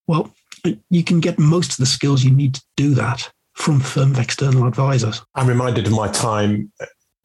Well, 0.06 0.32
you 0.90 1.02
can 1.02 1.20
get 1.20 1.38
most 1.38 1.72
of 1.72 1.76
the 1.78 1.86
skills 1.86 2.22
you 2.22 2.30
need 2.30 2.54
to 2.54 2.62
do 2.76 2.94
that 2.94 3.30
from 3.54 3.80
firm 3.80 4.12
of 4.12 4.18
external 4.18 4.66
advisors. 4.66 5.22
I'm 5.34 5.48
reminded 5.48 5.86
of 5.86 5.92
my 5.92 6.08
time 6.08 6.72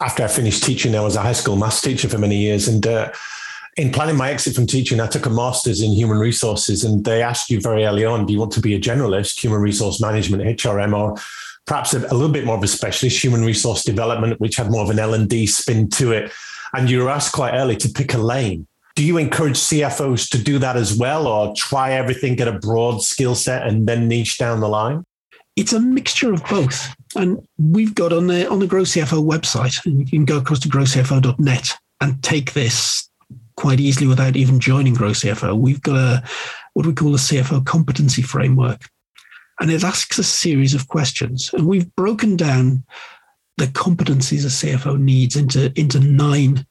after 0.02 0.24
I 0.24 0.28
finished 0.28 0.64
teaching. 0.64 0.96
I 0.96 1.02
was 1.02 1.16
a 1.16 1.22
high 1.22 1.34
school 1.34 1.56
maths 1.56 1.82
teacher 1.82 2.10
for 2.10 2.18
many 2.18 2.38
years, 2.38 2.68
and 2.68 2.86
uh, 2.86 3.12
in 3.78 3.92
planning 3.92 4.18
my 4.18 4.32
exit 4.32 4.56
from 4.56 4.66
teaching, 4.66 5.00
I 5.00 5.08
took 5.08 5.28
a 5.28 5.30
master's 5.30 5.82
in 5.82 5.92
human 5.92 6.18
resources, 6.18 6.84
and 6.84 7.06
they 7.06 7.22
asked 7.22 7.52
you 7.52 7.62
very 7.62 7.86
early 7.86 8.04
on, 8.04 8.26
do 8.26 8.34
you 8.34 8.40
want 8.40 8.52
to 8.54 8.60
be 8.60 8.74
a 8.74 8.80
generalist, 8.80 9.40
human 9.40 9.62
resource 9.62 10.02
management, 10.02 10.44
HRM, 10.44 10.98
or 10.98 11.16
perhaps 11.68 11.94
a, 11.94 12.00
a 12.00 12.16
little 12.16 12.32
bit 12.32 12.44
more 12.44 12.58
of 12.58 12.64
a 12.64 12.68
specialist, 12.68 13.24
human 13.24 13.46
resource 13.46 13.84
development, 13.84 14.40
which 14.42 14.56
had 14.56 14.72
more 14.72 14.84
of 14.84 14.90
an 14.90 14.98
L 14.98 15.14
and 15.14 15.30
D 15.30 15.46
spin 15.46 15.90
to 15.92 16.12
it? 16.12 16.32
And 16.74 16.90
you 16.90 17.04
were 17.04 17.10
asked 17.10 17.34
quite 17.34 17.54
early 17.54 17.76
to 17.78 17.90
pick 17.90 18.16
a 18.16 18.18
lane. 18.18 18.66
Do 18.96 19.06
you 19.06 19.18
encourage 19.18 19.58
CFOs 19.58 20.28
to 20.32 20.40
do 20.40 20.58
that 20.58 20.76
as 20.76 20.98
well, 20.98 21.28
or 21.28 21.54
try 21.56 21.94
everything, 21.94 22.36
get 22.36 22.48
a 22.48 22.54
broad 22.54 23.04
skill 23.04 23.36
set, 23.36 23.68
and 23.68 23.88
then 23.88 24.08
niche 24.08 24.40
down 24.40 24.60
the 24.60 24.68
line? 24.68 25.04
It's 25.56 25.74
a 25.74 25.80
mixture 25.80 26.34
of 26.34 26.44
both. 26.46 26.96
And 27.16 27.48
we've 27.60 27.94
got 27.94 28.12
on 28.12 28.26
the 28.26 28.50
on 28.50 28.58
the 28.58 28.66
Grow 28.66 28.82
CFO 28.82 29.24
website, 29.24 29.86
and 29.86 30.00
you 30.00 30.06
can 30.08 30.26
go 30.26 30.38
across 30.38 30.60
to 30.62 30.70
growcfo.net 30.70 31.76
and 32.02 32.24
take 32.24 32.54
this 32.54 33.07
quite 33.58 33.80
easily 33.80 34.08
without 34.08 34.38
even 34.38 34.60
joining 34.60 34.94
Grow 34.94 35.10
CFO. 35.10 35.58
We've 35.58 35.82
got 35.82 35.96
a 35.96 36.24
what 36.74 36.86
we 36.86 36.94
call 36.94 37.16
a 37.16 37.18
CFO 37.18 37.66
competency 37.66 38.22
framework, 38.22 38.84
and 39.60 39.72
it 39.72 39.84
asks 39.84 40.18
a 40.20 40.24
series 40.24 40.74
of 40.74 40.88
questions. 40.88 41.50
And 41.54 41.68
we've 41.68 41.94
broken 41.96 42.38
down 42.38 42.84
the 43.58 43.66
competencies 43.66 44.46
a 44.46 44.50
CFO 44.50 45.00
needs 45.00 45.36
into, 45.36 45.74
into 45.78 46.00
nine 46.00 46.66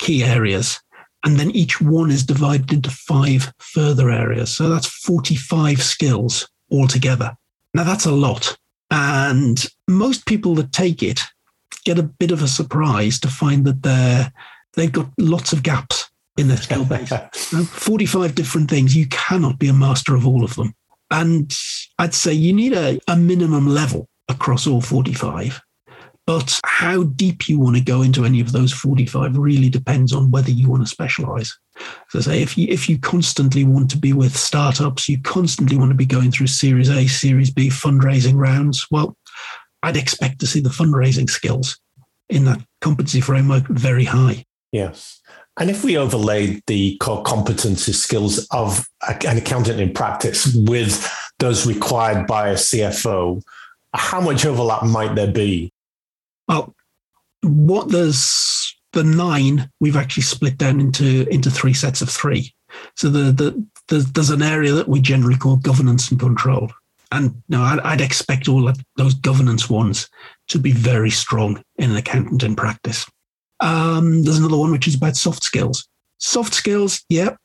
key 0.00 0.24
areas. 0.24 0.80
And 1.24 1.38
then 1.38 1.52
each 1.52 1.80
one 1.80 2.10
is 2.10 2.26
divided 2.26 2.72
into 2.72 2.90
five 2.90 3.52
further 3.58 4.10
areas. 4.10 4.54
So 4.54 4.68
that's 4.68 4.86
45 4.86 5.80
skills 5.80 6.48
altogether. 6.70 7.36
Now, 7.72 7.84
that's 7.84 8.04
a 8.04 8.12
lot. 8.12 8.58
And 8.90 9.64
most 9.88 10.26
people 10.26 10.54
that 10.56 10.72
take 10.72 11.02
it 11.02 11.20
get 11.84 11.98
a 11.98 12.02
bit 12.02 12.30
of 12.30 12.42
a 12.42 12.48
surprise 12.48 13.20
to 13.20 13.28
find 13.28 13.64
that 13.64 13.82
they're, 13.82 14.32
they've 14.74 14.92
got 14.92 15.10
lots 15.18 15.52
of 15.52 15.62
gaps 15.62 16.10
in 16.36 16.48
their 16.48 16.56
skill 16.58 16.84
base. 16.84 17.12
45 17.68 18.34
different 18.34 18.70
things. 18.70 18.96
You 18.96 19.06
cannot 19.08 19.58
be 19.58 19.68
a 19.68 19.72
master 19.72 20.14
of 20.14 20.26
all 20.26 20.44
of 20.44 20.54
them. 20.56 20.74
And 21.10 21.54
I'd 21.98 22.14
say 22.14 22.32
you 22.32 22.52
need 22.52 22.72
a, 22.72 22.98
a 23.08 23.16
minimum 23.16 23.68
level 23.68 24.08
across 24.28 24.66
all 24.66 24.80
45. 24.80 25.60
But 26.26 26.58
how 26.64 27.02
deep 27.02 27.48
you 27.48 27.60
want 27.60 27.76
to 27.76 27.82
go 27.82 28.00
into 28.00 28.24
any 28.24 28.40
of 28.40 28.52
those 28.52 28.72
45 28.72 29.36
really 29.36 29.68
depends 29.68 30.12
on 30.12 30.30
whether 30.30 30.50
you 30.50 30.70
want 30.70 30.82
to 30.82 30.88
specialize. 30.88 31.54
So 32.08 32.20
say 32.20 32.40
if 32.40 32.56
you 32.56 32.66
if 32.70 32.88
you 32.88 32.98
constantly 32.98 33.64
want 33.64 33.90
to 33.90 33.98
be 33.98 34.14
with 34.14 34.34
startups, 34.34 35.08
you 35.08 35.20
constantly 35.20 35.76
want 35.76 35.90
to 35.90 35.96
be 35.96 36.06
going 36.06 36.30
through 36.30 36.46
Series 36.46 36.88
A, 36.88 37.06
Series 37.08 37.50
B 37.50 37.68
fundraising 37.68 38.36
rounds, 38.36 38.86
well, 38.90 39.18
I'd 39.82 39.98
expect 39.98 40.38
to 40.40 40.46
see 40.46 40.60
the 40.60 40.70
fundraising 40.70 41.28
skills 41.28 41.78
in 42.30 42.46
that 42.46 42.60
competency 42.80 43.20
framework 43.20 43.66
very 43.68 44.04
high. 44.04 44.46
Yes. 44.72 45.20
And 45.58 45.70
if 45.70 45.84
we 45.84 45.96
overlay 45.96 46.60
the 46.66 46.96
core 46.98 47.22
competency 47.22 47.92
skills 47.92 48.46
of 48.50 48.86
an 49.06 49.38
accountant 49.38 49.80
in 49.80 49.92
practice 49.92 50.52
with 50.54 51.08
those 51.38 51.66
required 51.66 52.26
by 52.26 52.48
a 52.48 52.54
CFO, 52.54 53.40
how 53.94 54.20
much 54.20 54.44
overlap 54.44 54.82
might 54.84 55.14
there 55.14 55.30
be? 55.30 55.72
Well, 56.48 56.74
what 57.42 57.88
there's 57.88 58.74
the 58.92 59.04
nine 59.04 59.70
we've 59.80 59.96
actually 59.96 60.22
split 60.22 60.56
down 60.56 60.80
into 60.80 61.28
into 61.28 61.50
three 61.50 61.74
sets 61.74 62.00
of 62.00 62.08
three. 62.08 62.52
So 62.96 63.08
the 63.08 63.32
the 63.32 63.66
there's, 63.88 64.06
there's 64.12 64.30
an 64.30 64.42
area 64.42 64.72
that 64.72 64.88
we 64.88 65.00
generally 65.00 65.36
call 65.36 65.56
governance 65.56 66.10
and 66.10 66.18
control, 66.18 66.72
and 67.12 67.42
know, 67.48 67.62
I'd, 67.62 67.80
I'd 67.80 68.00
expect 68.00 68.48
all 68.48 68.72
those 68.96 69.14
governance 69.14 69.68
ones 69.70 70.08
to 70.48 70.58
be 70.58 70.72
very 70.72 71.10
strong 71.10 71.62
in 71.76 71.90
an 71.90 71.96
accountant 71.96 72.42
in 72.42 72.56
practice. 72.56 73.06
Um, 73.60 74.22
there's 74.22 74.38
another 74.38 74.56
one 74.56 74.72
which 74.72 74.88
is 74.88 74.94
about 74.94 75.16
soft 75.16 75.42
skills. 75.42 75.86
Soft 76.18 76.54
skills, 76.54 77.04
yeah, 77.08 77.36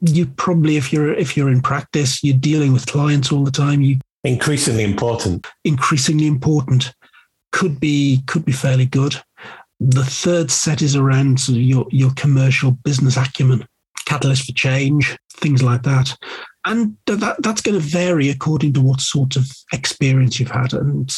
you 0.00 0.26
probably 0.26 0.76
if 0.76 0.92
you're 0.92 1.14
if 1.14 1.36
you're 1.36 1.50
in 1.50 1.60
practice, 1.60 2.22
you're 2.24 2.36
dealing 2.36 2.72
with 2.72 2.86
clients 2.86 3.30
all 3.30 3.44
the 3.44 3.50
time. 3.50 3.82
You 3.82 3.98
increasingly 4.24 4.84
important. 4.84 5.46
Increasingly 5.64 6.26
important 6.26 6.92
could 7.52 7.78
be 7.78 8.22
could 8.26 8.44
be 8.44 8.52
fairly 8.52 8.86
good. 8.86 9.16
The 9.80 10.04
third 10.04 10.50
set 10.50 10.82
is 10.82 10.96
around 10.96 11.40
sort 11.40 11.56
of 11.56 11.62
your 11.62 11.86
your 11.90 12.12
commercial 12.14 12.72
business 12.72 13.16
acumen, 13.16 13.66
catalyst 14.06 14.46
for 14.46 14.52
change, 14.52 15.16
things 15.30 15.62
like 15.62 15.82
that. 15.82 16.16
And 16.64 16.96
that 17.06 17.36
that's 17.40 17.60
going 17.60 17.80
to 17.80 17.84
vary 17.84 18.28
according 18.28 18.74
to 18.74 18.80
what 18.80 19.00
sort 19.00 19.34
of 19.36 19.50
experience 19.72 20.38
you've 20.38 20.50
had. 20.50 20.72
And 20.72 21.12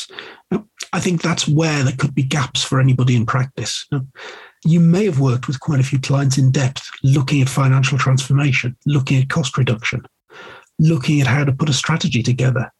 I 0.93 1.01
think 1.01 1.21
that's 1.21 1.47
where 1.47 1.83
there 1.83 1.97
could 1.97 2.15
be 2.15 2.23
gaps 2.23 2.63
for 2.63 2.81
anybody 2.81 3.15
in 3.15 3.27
practice. 3.27 3.87
You 4.65 4.81
may 4.81 5.05
have 5.05 5.21
worked 5.21 5.47
with 5.47 5.61
quite 5.61 5.81
a 5.81 5.85
few 5.85 5.99
clients 5.99 6.39
in 6.39 6.51
depth, 6.51 6.89
looking 7.03 7.43
at 7.43 7.49
financial 7.51 7.99
transformation, 7.99 8.75
looking 8.87 9.21
at 9.21 9.29
cost 9.29 9.59
reduction, 9.59 10.07
looking 10.79 11.21
at 11.21 11.27
how 11.27 11.45
to 11.45 11.53
put 11.53 11.69
a 11.69 11.75
strategy 11.75 12.23
together, 12.23 12.73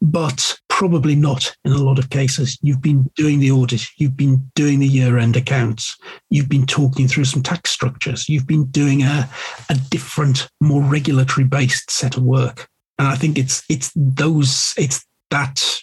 but 0.00 0.58
probably 0.80 1.14
not 1.14 1.54
in 1.66 1.72
a 1.72 1.76
lot 1.76 1.98
of 1.98 2.08
cases. 2.08 2.58
You've 2.62 2.80
been 2.80 3.02
doing 3.14 3.38
the 3.38 3.50
audit, 3.50 3.86
you've 3.98 4.16
been 4.16 4.50
doing 4.54 4.78
the 4.78 4.86
year 4.86 5.18
end 5.18 5.36
accounts, 5.36 5.94
you've 6.30 6.48
been 6.48 6.64
talking 6.64 7.06
through 7.06 7.26
some 7.26 7.42
tax 7.42 7.68
structures, 7.68 8.30
you've 8.30 8.46
been 8.46 8.64
doing 8.70 9.02
a, 9.02 9.28
a 9.68 9.74
different, 9.90 10.48
more 10.58 10.80
regulatory 10.80 11.46
based 11.46 11.90
set 11.90 12.16
of 12.16 12.22
work. 12.22 12.66
And 12.98 13.06
I 13.06 13.14
think 13.14 13.36
it's 13.36 13.62
it's 13.68 13.92
those 13.94 14.72
it's 14.78 15.04
that 15.28 15.82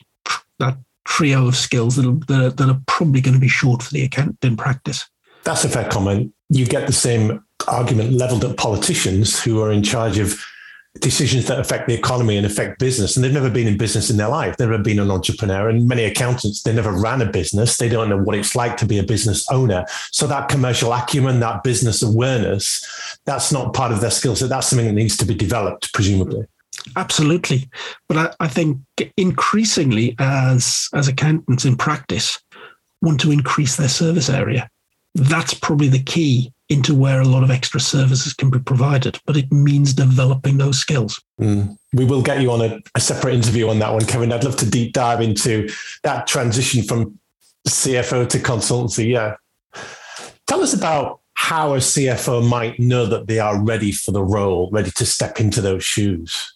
that 0.57 0.79
trio 1.05 1.47
of 1.47 1.55
skills 1.55 1.95
that 1.97 2.07
are, 2.07 2.17
that 2.25 2.43
are, 2.43 2.49
that 2.49 2.69
are 2.69 2.81
probably 2.87 3.21
going 3.21 3.35
to 3.35 3.39
be 3.39 3.47
short 3.47 3.83
for 3.83 3.93
the 3.93 4.03
accountant 4.03 4.39
in 4.41 4.57
practice. 4.57 5.07
That's 5.43 5.63
a 5.63 5.69
fair 5.69 5.87
comment. 5.87 6.33
You 6.49 6.65
get 6.65 6.87
the 6.87 6.93
same 6.93 7.45
argument 7.67 8.13
leveled 8.13 8.43
at 8.45 8.57
politicians 8.57 9.39
who 9.39 9.61
are 9.61 9.71
in 9.71 9.83
charge 9.83 10.17
of 10.17 10.43
decisions 11.01 11.47
that 11.47 11.59
affect 11.59 11.87
the 11.87 11.93
economy 11.93 12.37
and 12.37 12.45
affect 12.45 12.79
business. 12.79 13.15
And 13.15 13.23
they've 13.23 13.33
never 13.33 13.49
been 13.49 13.67
in 13.67 13.77
business 13.77 14.09
in 14.09 14.17
their 14.17 14.29
life. 14.29 14.57
They've 14.57 14.69
never 14.69 14.81
been 14.81 14.99
an 14.99 15.11
entrepreneur. 15.11 15.69
And 15.69 15.87
many 15.87 16.03
accountants, 16.03 16.63
they 16.63 16.73
never 16.73 16.91
ran 16.91 17.21
a 17.21 17.25
business. 17.25 17.77
They 17.77 17.89
don't 17.89 18.09
know 18.09 18.17
what 18.17 18.35
it's 18.35 18.55
like 18.55 18.77
to 18.77 18.85
be 18.85 18.99
a 18.99 19.03
business 19.03 19.49
owner. 19.51 19.85
So 20.11 20.27
that 20.27 20.49
commercial 20.49 20.93
acumen, 20.93 21.39
that 21.41 21.63
business 21.63 22.03
awareness, 22.03 22.85
that's 23.25 23.51
not 23.51 23.73
part 23.73 23.91
of 23.91 24.01
their 24.01 24.11
skill 24.11 24.35
set. 24.35 24.49
That's 24.49 24.67
something 24.67 24.87
that 24.87 24.93
needs 24.93 25.17
to 25.17 25.25
be 25.25 25.35
developed, 25.35 25.93
presumably. 25.93 26.45
Absolutely. 26.95 27.69
But 28.07 28.17
I, 28.17 28.45
I 28.45 28.47
think 28.47 28.79
increasingly 29.17 30.15
as 30.19 30.89
as 30.93 31.07
accountants 31.07 31.65
in 31.65 31.75
practice 31.75 32.39
want 33.01 33.19
to 33.21 33.31
increase 33.31 33.75
their 33.75 33.89
service 33.89 34.29
area. 34.29 34.69
That's 35.17 35.53
probably 35.53 35.89
the 35.89 36.03
key 36.03 36.53
into 36.69 36.93
where 36.93 37.21
a 37.21 37.25
lot 37.25 37.43
of 37.43 37.49
extra 37.49 37.79
services 37.79 38.33
can 38.33 38.49
be 38.49 38.59
provided, 38.59 39.19
but 39.25 39.37
it 39.37 39.51
means 39.51 39.93
developing 39.93 40.57
those 40.57 40.77
skills. 40.77 41.21
Mm. 41.39 41.77
We 41.93 42.05
will 42.05 42.21
get 42.21 42.41
you 42.41 42.51
on 42.51 42.61
a, 42.61 42.79
a, 42.93 42.99
separate 42.99 43.35
interview 43.35 43.69
on 43.69 43.79
that 43.79 43.93
one, 43.93 44.05
Kevin. 44.05 44.31
I'd 44.33 44.43
love 44.43 44.57
to 44.57 44.69
deep 44.69 44.93
dive 44.93 45.21
into 45.21 45.69
that 46.03 46.27
transition 46.27 46.83
from 46.83 47.17
CFO 47.67 48.27
to 48.29 48.37
consultancy. 48.39 49.09
Yeah. 49.09 49.35
Tell 50.45 50.61
us 50.61 50.73
about 50.73 51.21
how 51.33 51.73
a 51.73 51.77
CFO 51.77 52.47
might 52.47 52.79
know 52.79 53.05
that 53.05 53.27
they 53.27 53.39
are 53.39 53.61
ready 53.61 53.91
for 53.91 54.11
the 54.11 54.23
role, 54.23 54.69
ready 54.71 54.91
to 54.91 55.05
step 55.05 55.39
into 55.39 55.61
those 55.61 55.83
shoes. 55.83 56.53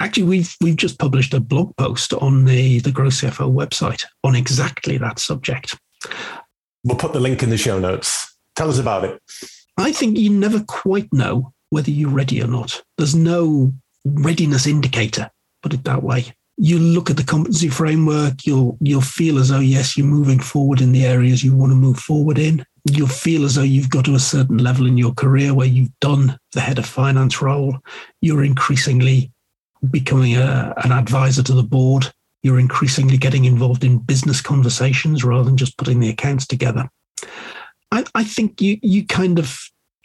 Actually, 0.00 0.24
we've 0.24 0.56
we've 0.60 0.76
just 0.76 0.98
published 0.98 1.32
a 1.32 1.40
blog 1.40 1.74
post 1.76 2.12
on 2.12 2.44
the 2.44 2.80
the 2.80 2.90
Grow 2.90 3.06
CFO 3.06 3.52
website 3.52 4.04
on 4.22 4.34
exactly 4.34 4.98
that 4.98 5.18
subject. 5.18 5.78
We'll 6.84 6.98
put 6.98 7.12
the 7.12 7.20
link 7.20 7.42
in 7.42 7.50
the 7.50 7.56
show 7.56 7.78
notes. 7.78 8.36
Tell 8.56 8.68
us 8.68 8.78
about 8.78 9.04
it. 9.04 9.20
I 9.76 9.92
think 9.92 10.18
you 10.18 10.30
never 10.30 10.60
quite 10.60 11.12
know 11.12 11.52
whether 11.70 11.90
you're 11.90 12.10
ready 12.10 12.42
or 12.42 12.46
not. 12.46 12.82
There's 12.96 13.14
no 13.14 13.72
readiness 14.04 14.66
indicator, 14.66 15.30
put 15.62 15.74
it 15.74 15.84
that 15.84 16.02
way. 16.02 16.26
You 16.56 16.78
look 16.78 17.10
at 17.10 17.16
the 17.16 17.24
competency 17.24 17.68
framework, 17.68 18.46
you'll 18.46 18.78
you'll 18.80 19.00
feel 19.00 19.38
as 19.38 19.48
though 19.48 19.58
yes, 19.58 19.96
you're 19.96 20.06
moving 20.06 20.38
forward 20.38 20.80
in 20.80 20.92
the 20.92 21.04
areas 21.04 21.42
you 21.42 21.56
want 21.56 21.72
to 21.72 21.76
move 21.76 21.98
forward 21.98 22.38
in. 22.38 22.64
You'll 22.84 23.08
feel 23.08 23.44
as 23.44 23.56
though 23.56 23.62
you've 23.62 23.90
got 23.90 24.04
to 24.04 24.14
a 24.14 24.20
certain 24.20 24.58
level 24.58 24.86
in 24.86 24.96
your 24.96 25.14
career 25.14 25.52
where 25.52 25.66
you've 25.66 25.98
done 26.00 26.38
the 26.52 26.60
head 26.60 26.78
of 26.78 26.86
finance 26.86 27.42
role. 27.42 27.78
You're 28.20 28.44
increasingly 28.44 29.32
becoming 29.90 30.36
a, 30.36 30.74
an 30.84 30.92
advisor 30.92 31.42
to 31.42 31.54
the 31.54 31.62
board. 31.62 32.12
You're 32.44 32.60
increasingly 32.60 33.16
getting 33.16 33.46
involved 33.46 33.82
in 33.82 33.98
business 33.98 34.40
conversations 34.40 35.24
rather 35.24 35.44
than 35.44 35.56
just 35.56 35.78
putting 35.78 35.98
the 35.98 36.10
accounts 36.10 36.46
together. 36.46 36.90
I, 37.90 38.04
I 38.14 38.22
think 38.22 38.60
you 38.60 38.78
you 38.82 39.06
kind 39.06 39.38
of 39.38 39.58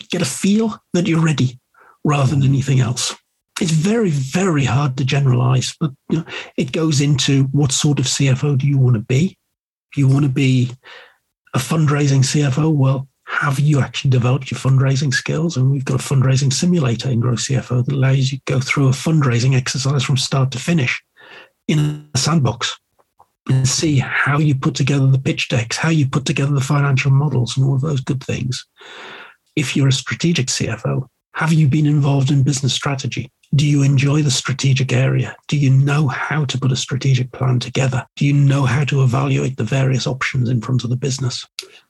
get 0.10 0.22
a 0.22 0.26
feel 0.26 0.82
that 0.94 1.06
you're 1.06 1.22
ready 1.22 1.60
rather 2.04 2.32
than 2.32 2.44
anything 2.44 2.80
else. 2.80 3.16
It's 3.60 3.72
very, 3.72 4.10
very 4.10 4.64
hard 4.64 4.96
to 4.98 5.06
generalize, 5.06 5.76
but 5.80 5.92
you 6.10 6.20
know, 6.20 6.26
it 6.56 6.72
goes 6.72 7.02
into 7.02 7.44
what 7.52 7.74
sort 7.74 8.00
of 8.00 8.06
CFO 8.06 8.58
do 8.58 8.66
you 8.66 8.78
want 8.78 8.96
to 8.96 9.02
be? 9.02 9.38
If 9.92 9.98
you 9.98 10.08
want 10.08 10.24
to 10.24 10.30
be 10.30 10.72
a 11.54 11.60
fundraising 11.60 12.24
CFO, 12.24 12.74
well, 12.74 13.10
have 13.26 13.60
you 13.60 13.82
actually 13.82 14.12
developed 14.12 14.50
your 14.50 14.60
fundraising 14.60 15.14
skills? 15.14 15.58
And 15.58 15.72
we've 15.72 15.86
got 15.86 16.00
a 16.00 16.04
fundraising 16.04 16.54
simulator 16.54 17.10
in 17.10 17.20
Grow 17.20 17.34
CFO 17.34 17.86
that 17.86 17.94
allows 17.94 18.32
you 18.32 18.38
to 18.38 18.44
go 18.46 18.60
through 18.62 18.88
a 18.88 18.92
fundraising 18.92 19.56
exercise 19.56 20.04
from 20.04 20.18
start 20.18 20.52
to 20.52 20.60
finish 20.60 21.04
in 21.70 22.10
a 22.14 22.18
sandbox 22.18 22.78
and 23.48 23.68
see 23.68 24.00
how 24.00 24.40
you 24.40 24.56
put 24.56 24.76
together 24.76 25.08
the 25.08 25.20
pitch 25.20 25.50
decks, 25.50 25.78
how 25.78 25.90
you 25.90 26.08
put 26.10 26.26
together 26.26 26.54
the 26.54 26.62
financial 26.62 27.12
models, 27.12 27.56
and 27.56 27.66
all 27.66 27.76
of 27.76 27.82
those 27.82 28.02
good 28.02 28.24
things. 28.24 28.66
If 29.56 29.76
you're 29.76 29.88
a 29.88 29.94
strategic 29.94 30.48
CFO, 30.48 31.08
have 31.36 31.54
you 31.54 31.68
been 31.68 31.86
involved 31.86 32.32
in 32.32 32.44
business 32.44 32.74
strategy? 32.74 33.32
Do 33.56 33.66
you 33.66 33.84
enjoy 33.84 34.24
the 34.24 34.32
strategic 34.32 34.92
area? 34.92 35.36
Do 35.48 35.58
you 35.58 35.70
know 35.70 36.08
how 36.08 36.46
to 36.46 36.58
put 36.58 36.72
a 36.72 36.76
strategic 36.76 37.32
plan 37.32 37.60
together? 37.60 38.06
Do 38.16 38.26
you 38.26 38.34
know 38.34 38.64
how 38.64 38.84
to 38.86 39.04
evaluate 39.04 39.58
the 39.58 39.64
various 39.64 40.06
options 40.06 40.50
in 40.50 40.62
front 40.62 40.84
of 40.84 40.90
the 40.90 40.96
business? 40.96 41.46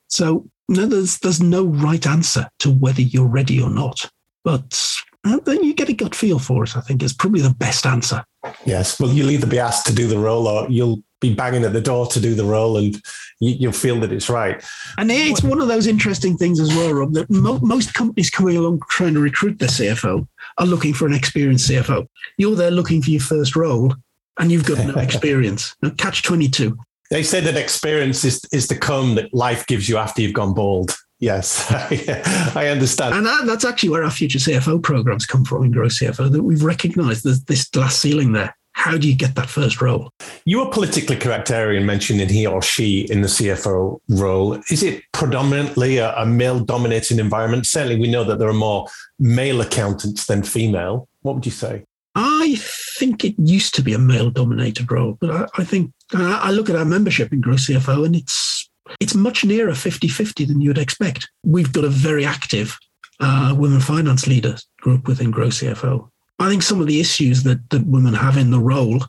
So, 0.07 0.47
no, 0.67 0.85
there's 0.85 1.19
there's 1.19 1.41
no 1.41 1.65
right 1.65 2.05
answer 2.05 2.49
to 2.59 2.71
whether 2.71 3.01
you're 3.01 3.27
ready 3.27 3.61
or 3.61 3.69
not. 3.69 4.09
But 4.43 4.81
uh, 5.25 5.39
then 5.45 5.63
you 5.63 5.73
get 5.73 5.89
a 5.89 5.93
gut 5.93 6.15
feel 6.15 6.39
for 6.39 6.63
it. 6.63 6.77
I 6.77 6.81
think 6.81 7.03
is 7.03 7.13
probably 7.13 7.41
the 7.41 7.53
best 7.53 7.85
answer. 7.85 8.23
Yes. 8.65 8.99
Well, 8.99 9.11
you'll 9.11 9.31
either 9.31 9.47
be 9.47 9.59
asked 9.59 9.85
to 9.87 9.93
do 9.93 10.07
the 10.07 10.19
role 10.19 10.47
or 10.47 10.69
you'll 10.69 11.01
be 11.21 11.33
banging 11.33 11.63
at 11.63 11.73
the 11.73 11.81
door 11.81 12.07
to 12.07 12.19
do 12.19 12.33
the 12.33 12.45
role 12.45 12.77
and 12.77 13.01
you, 13.39 13.67
will 13.67 13.73
feel 13.73 13.99
that 13.99 14.11
it's 14.11 14.29
right. 14.29 14.63
And 14.97 15.11
it's 15.11 15.43
one 15.43 15.61
of 15.61 15.67
those 15.67 15.87
interesting 15.87 16.37
things 16.37 16.59
as 16.59 16.69
well, 16.75 16.93
Rob, 16.93 17.13
that 17.13 17.29
mo- 17.29 17.59
most 17.59 17.93
companies 17.93 18.29
coming 18.29 18.57
along 18.57 18.81
trying 18.89 19.13
to 19.13 19.19
recruit 19.19 19.59
their 19.59 19.69
CFO 19.69 20.27
are 20.57 20.65
looking 20.65 20.93
for 20.93 21.07
an 21.07 21.13
experienced 21.13 21.69
CFO. 21.69 22.07
You're 22.37 22.55
there 22.55 22.71
looking 22.71 23.01
for 23.01 23.11
your 23.11 23.21
first 23.21 23.55
role 23.55 23.93
and 24.39 24.51
you've 24.51 24.65
got 24.65 24.85
no 24.85 24.95
experience. 25.01 25.75
Now, 25.81 25.91
catch 25.91 26.23
22. 26.23 26.77
They 27.09 27.23
say 27.23 27.39
that 27.41 27.57
experience 27.57 28.23
is, 28.23 28.41
is 28.51 28.67
the 28.67 28.77
comb 28.77 29.15
that 29.15 29.33
life 29.33 29.65
gives 29.67 29.89
you 29.89 29.97
after 29.97 30.21
you've 30.21 30.33
gone 30.33 30.53
bald. 30.53 30.95
Yes, 31.19 31.69
I 32.55 32.67
understand. 32.67 33.13
And 33.13 33.25
that, 33.25 33.45
that's 33.45 33.65
actually 33.65 33.89
where 33.89 34.03
our 34.03 34.11
future 34.11 34.39
CFO 34.39 34.81
programs 34.81 35.25
come 35.25 35.43
from 35.43 35.65
in 35.65 35.71
Grow 35.71 35.87
CFO, 35.87 36.31
that 36.31 36.43
we've 36.43 36.63
recognized 36.63 37.25
there's 37.25 37.43
this 37.43 37.67
glass 37.67 37.97
ceiling 37.97 38.31
there 38.31 38.55
how 38.79 38.97
do 38.97 39.09
you 39.09 39.15
get 39.15 39.35
that 39.35 39.49
first 39.49 39.81
role? 39.81 40.09
You 40.45 40.59
were 40.59 40.71
politically 40.71 41.17
correct, 41.17 41.51
Arian, 41.51 41.85
mentioning 41.85 42.29
he 42.29 42.47
or 42.47 42.61
she 42.61 43.01
in 43.11 43.21
the 43.21 43.27
CFO 43.27 43.99
role. 44.07 44.53
Is 44.69 44.83
it 44.83 45.03
predominantly 45.11 45.97
a, 45.97 46.15
a 46.15 46.25
male 46.25 46.61
dominated 46.61 47.19
environment? 47.19 47.67
Certainly, 47.67 47.99
we 47.99 48.09
know 48.09 48.23
that 48.23 48.39
there 48.39 48.47
are 48.47 48.53
more 48.53 48.87
male 49.19 49.59
accountants 49.59 50.27
than 50.27 50.43
female. 50.43 51.09
What 51.23 51.35
would 51.35 51.45
you 51.45 51.51
say? 51.51 51.83
I 52.15 52.55
think 52.97 53.25
it 53.25 53.35
used 53.37 53.75
to 53.75 53.81
be 53.81 53.93
a 53.93 53.99
male 53.99 54.29
dominated 54.29 54.89
role, 54.89 55.17
but 55.19 55.29
I, 55.29 55.47
I 55.57 55.63
think 55.65 55.91
I 56.13 56.51
look 56.51 56.69
at 56.69 56.75
our 56.77 56.85
membership 56.85 57.33
in 57.33 57.41
Grow 57.41 57.55
CFO 57.55 58.05
and 58.05 58.15
it's 58.15 58.68
it's 58.99 59.15
much 59.15 59.45
nearer 59.45 59.71
50-50 59.71 60.47
than 60.47 60.61
you'd 60.61 60.77
expect. 60.77 61.29
We've 61.43 61.71
got 61.71 61.83
a 61.83 61.89
very 61.89 62.25
active 62.25 62.77
uh, 63.19 63.53
women 63.57 63.79
finance 63.81 64.27
leader 64.27 64.55
group 64.81 65.07
within 65.07 65.31
Grow 65.31 65.47
CFO. 65.47 66.09
I 66.39 66.49
think 66.49 66.63
some 66.63 66.79
of 66.79 66.87
the 66.87 66.99
issues 66.99 67.43
that, 67.43 67.69
that 67.69 67.85
women 67.85 68.13
have 68.13 68.37
in 68.37 68.51
the 68.51 68.59
role 68.59 69.03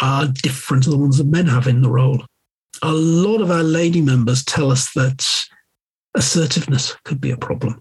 are 0.00 0.26
different 0.26 0.84
to 0.84 0.90
the 0.90 0.98
ones 0.98 1.18
that 1.18 1.26
men 1.26 1.46
have 1.46 1.66
in 1.66 1.82
the 1.82 1.90
role. 1.90 2.24
a 2.82 2.92
lot 2.92 3.40
of 3.40 3.50
our 3.50 3.62
lady 3.62 4.00
members 4.00 4.44
tell 4.44 4.70
us 4.70 4.92
that 4.94 5.26
assertiveness 6.14 6.96
could 7.04 7.20
be 7.20 7.30
a 7.30 7.36
problem. 7.36 7.80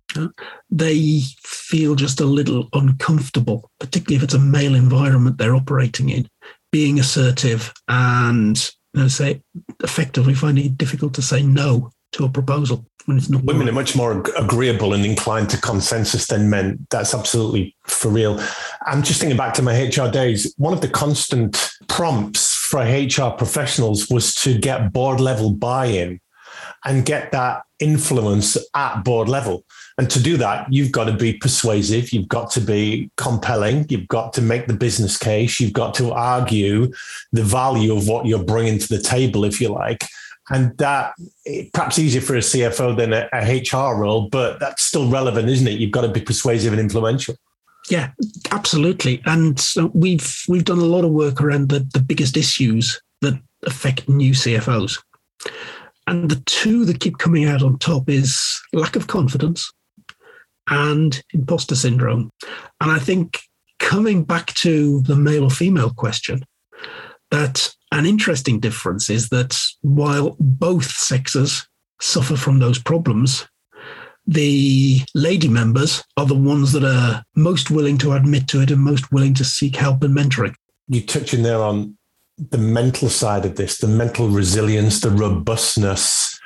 They 0.69 1.21
feel 1.43 1.95
just 1.95 2.19
a 2.19 2.25
little 2.25 2.67
uncomfortable, 2.73 3.71
particularly 3.79 4.17
if 4.17 4.23
it's 4.23 4.33
a 4.33 4.39
male 4.39 4.75
environment 4.75 5.37
they're 5.37 5.55
operating 5.55 6.09
in, 6.09 6.27
being 6.71 6.99
assertive 6.99 7.73
and 7.87 8.71
know, 8.97 9.07
say 9.07 9.41
effectively 9.83 10.33
finding 10.33 10.65
it 10.65 10.77
difficult 10.77 11.13
to 11.15 11.21
say 11.21 11.43
no 11.43 11.91
to 12.13 12.25
a 12.25 12.29
proposal 12.29 12.85
when 13.05 13.17
it's 13.17 13.29
not. 13.29 13.43
Women 13.43 13.61
right. 13.61 13.69
are 13.69 13.75
much 13.75 13.95
more 13.95 14.23
agreeable 14.37 14.93
and 14.93 15.05
inclined 15.05 15.49
to 15.51 15.61
consensus 15.61 16.27
than 16.27 16.49
men. 16.49 16.85
That's 16.89 17.13
absolutely 17.13 17.75
for 17.85 18.09
real. 18.09 18.41
I'm 18.85 19.03
just 19.03 19.19
thinking 19.19 19.37
back 19.37 19.53
to 19.55 19.61
my 19.61 19.85
HR 19.85 20.09
days. 20.09 20.53
One 20.57 20.73
of 20.73 20.81
the 20.81 20.89
constant 20.89 21.71
prompts 21.87 22.53
for 22.53 22.81
HR 22.81 23.31
professionals 23.31 24.09
was 24.09 24.33
to 24.35 24.57
get 24.57 24.91
board 24.91 25.19
level 25.19 25.51
buy 25.51 25.85
in 25.85 26.19
and 26.85 27.05
get 27.05 27.31
that 27.31 27.63
influence 27.79 28.57
at 28.75 29.03
board 29.03 29.29
level. 29.29 29.63
And 29.97 30.09
to 30.11 30.21
do 30.21 30.37
that, 30.37 30.71
you've 30.71 30.91
got 30.91 31.05
to 31.05 31.13
be 31.13 31.33
persuasive, 31.33 32.13
you've 32.13 32.27
got 32.27 32.51
to 32.51 32.61
be 32.61 33.09
compelling, 33.17 33.85
you've 33.89 34.07
got 34.07 34.33
to 34.33 34.41
make 34.41 34.67
the 34.67 34.73
business 34.73 35.17
case, 35.17 35.59
you've 35.59 35.73
got 35.73 35.93
to 35.95 36.11
argue 36.11 36.91
the 37.31 37.43
value 37.43 37.95
of 37.95 38.07
what 38.07 38.25
you're 38.25 38.43
bringing 38.43 38.77
to 38.77 38.87
the 38.87 39.01
table, 39.01 39.43
if 39.43 39.59
you 39.59 39.69
like. 39.69 40.05
And 40.49 40.77
that 40.77 41.13
perhaps 41.73 41.99
easier 41.99 42.21
for 42.21 42.35
a 42.35 42.39
CFO 42.39 42.95
than 42.95 43.11
a, 43.11 43.27
a 43.33 43.59
HR 43.59 43.97
role, 43.97 44.29
but 44.29 44.59
that's 44.59 44.83
still 44.83 45.09
relevant, 45.09 45.49
isn't 45.49 45.67
it? 45.67 45.79
You've 45.79 45.91
got 45.91 46.01
to 46.01 46.07
be 46.07 46.21
persuasive 46.21 46.71
and 46.71 46.79
influential. 46.79 47.35
Yeah, 47.89 48.11
absolutely. 48.51 49.21
And 49.25 49.65
we've 49.93 50.43
we've 50.47 50.65
done 50.65 50.79
a 50.79 50.85
lot 50.85 51.05
of 51.05 51.11
work 51.11 51.41
around 51.41 51.69
the, 51.69 51.79
the 51.93 52.01
biggest 52.01 52.37
issues 52.37 53.01
that 53.21 53.39
affect 53.65 54.07
new 54.07 54.31
CFOs. 54.31 55.01
And 56.07 56.31
the 56.31 56.41
two 56.45 56.85
that 56.85 57.01
keep 57.01 57.17
coming 57.17 57.45
out 57.45 57.61
on 57.61 57.77
top 57.77 58.09
is 58.09 58.59
lack 58.73 58.95
of 58.95 59.07
confidence 59.07 59.69
and 60.69 61.21
imposter 61.33 61.75
syndrome. 61.75 62.29
And 62.81 62.91
I 62.91 62.99
think 62.99 63.39
coming 63.79 64.23
back 64.23 64.53
to 64.55 65.01
the 65.03 65.15
male 65.15 65.43
or 65.43 65.49
female 65.49 65.91
question, 65.91 66.43
that 67.31 67.73
an 67.91 68.05
interesting 68.05 68.59
difference 68.59 69.09
is 69.09 69.29
that 69.29 69.57
while 69.81 70.37
both 70.39 70.85
sexes 70.85 71.67
suffer 71.99 72.37
from 72.37 72.59
those 72.59 72.79
problems, 72.79 73.45
the 74.25 74.99
lady 75.15 75.47
members 75.47 76.03
are 76.17 76.25
the 76.25 76.35
ones 76.35 76.73
that 76.73 76.83
are 76.83 77.23
most 77.35 77.71
willing 77.71 77.97
to 77.97 78.13
admit 78.13 78.47
to 78.49 78.61
it 78.61 78.71
and 78.71 78.81
most 78.81 79.11
willing 79.11 79.33
to 79.33 79.45
seek 79.45 79.75
help 79.75 80.03
and 80.03 80.15
mentoring. 80.15 80.53
You 80.87 81.01
touching 81.01 81.43
there 81.43 81.61
on 81.61 81.96
the 82.37 82.57
mental 82.57 83.09
side 83.09 83.45
of 83.45 83.55
this, 83.55 83.79
the 83.79 83.87
mental 83.87 84.29
resilience, 84.29 85.01
the 85.01 85.09
robustness, 85.09 86.39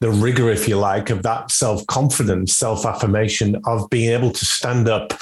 the 0.00 0.10
rigor, 0.10 0.50
if 0.50 0.68
you 0.68 0.76
like, 0.76 1.10
of 1.10 1.22
that 1.22 1.50
self 1.50 1.86
confidence, 1.86 2.54
self 2.54 2.84
affirmation 2.84 3.60
of 3.64 3.88
being 3.90 4.12
able 4.12 4.30
to 4.30 4.44
stand 4.44 4.88
up 4.88 5.12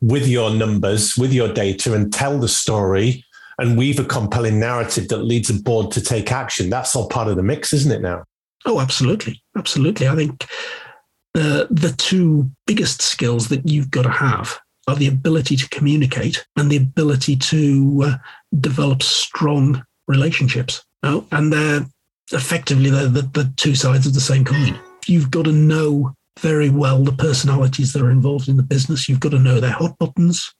with 0.00 0.26
your 0.26 0.50
numbers, 0.50 1.16
with 1.16 1.32
your 1.32 1.52
data, 1.52 1.94
and 1.94 2.12
tell 2.12 2.38
the 2.38 2.48
story 2.48 3.24
and 3.58 3.78
weave 3.78 4.00
a 4.00 4.04
compelling 4.04 4.58
narrative 4.58 5.08
that 5.08 5.18
leads 5.18 5.50
a 5.50 5.54
board 5.54 5.90
to 5.92 6.00
take 6.00 6.32
action. 6.32 6.70
That's 6.70 6.96
all 6.96 7.08
part 7.08 7.28
of 7.28 7.36
the 7.36 7.42
mix, 7.42 7.72
isn't 7.72 7.92
it 7.92 8.02
now? 8.02 8.24
Oh, 8.66 8.80
absolutely. 8.80 9.42
Absolutely. 9.56 10.08
I 10.08 10.16
think 10.16 10.46
the, 11.34 11.68
the 11.70 11.94
two 11.96 12.50
biggest 12.66 13.02
skills 13.02 13.48
that 13.48 13.68
you've 13.68 13.90
got 13.90 14.02
to 14.02 14.10
have 14.10 14.58
are 14.88 14.96
the 14.96 15.06
ability 15.06 15.56
to 15.56 15.68
communicate 15.68 16.44
and 16.56 16.70
the 16.70 16.76
ability 16.76 17.36
to 17.36 18.02
uh, 18.04 18.16
develop 18.60 19.02
strong 19.02 19.84
relationships. 20.08 20.84
And 21.32 21.52
they're 21.52 21.86
effectively 22.32 22.90
they're 22.90 23.08
the, 23.08 23.22
the 23.22 23.52
two 23.56 23.74
sides 23.74 24.06
of 24.06 24.14
the 24.14 24.20
same 24.20 24.44
coin. 24.44 24.78
You've 25.06 25.30
got 25.30 25.44
to 25.44 25.52
know 25.52 26.14
very 26.40 26.68
well 26.68 27.04
the 27.04 27.12
personalities 27.12 27.92
that 27.92 28.02
are 28.02 28.10
involved 28.10 28.48
in 28.48 28.56
the 28.56 28.62
business. 28.62 29.08
You've 29.08 29.20
got 29.20 29.30
to 29.30 29.38
know 29.38 29.60
their 29.60 29.70
hot 29.70 29.96
buttons. 29.98 30.52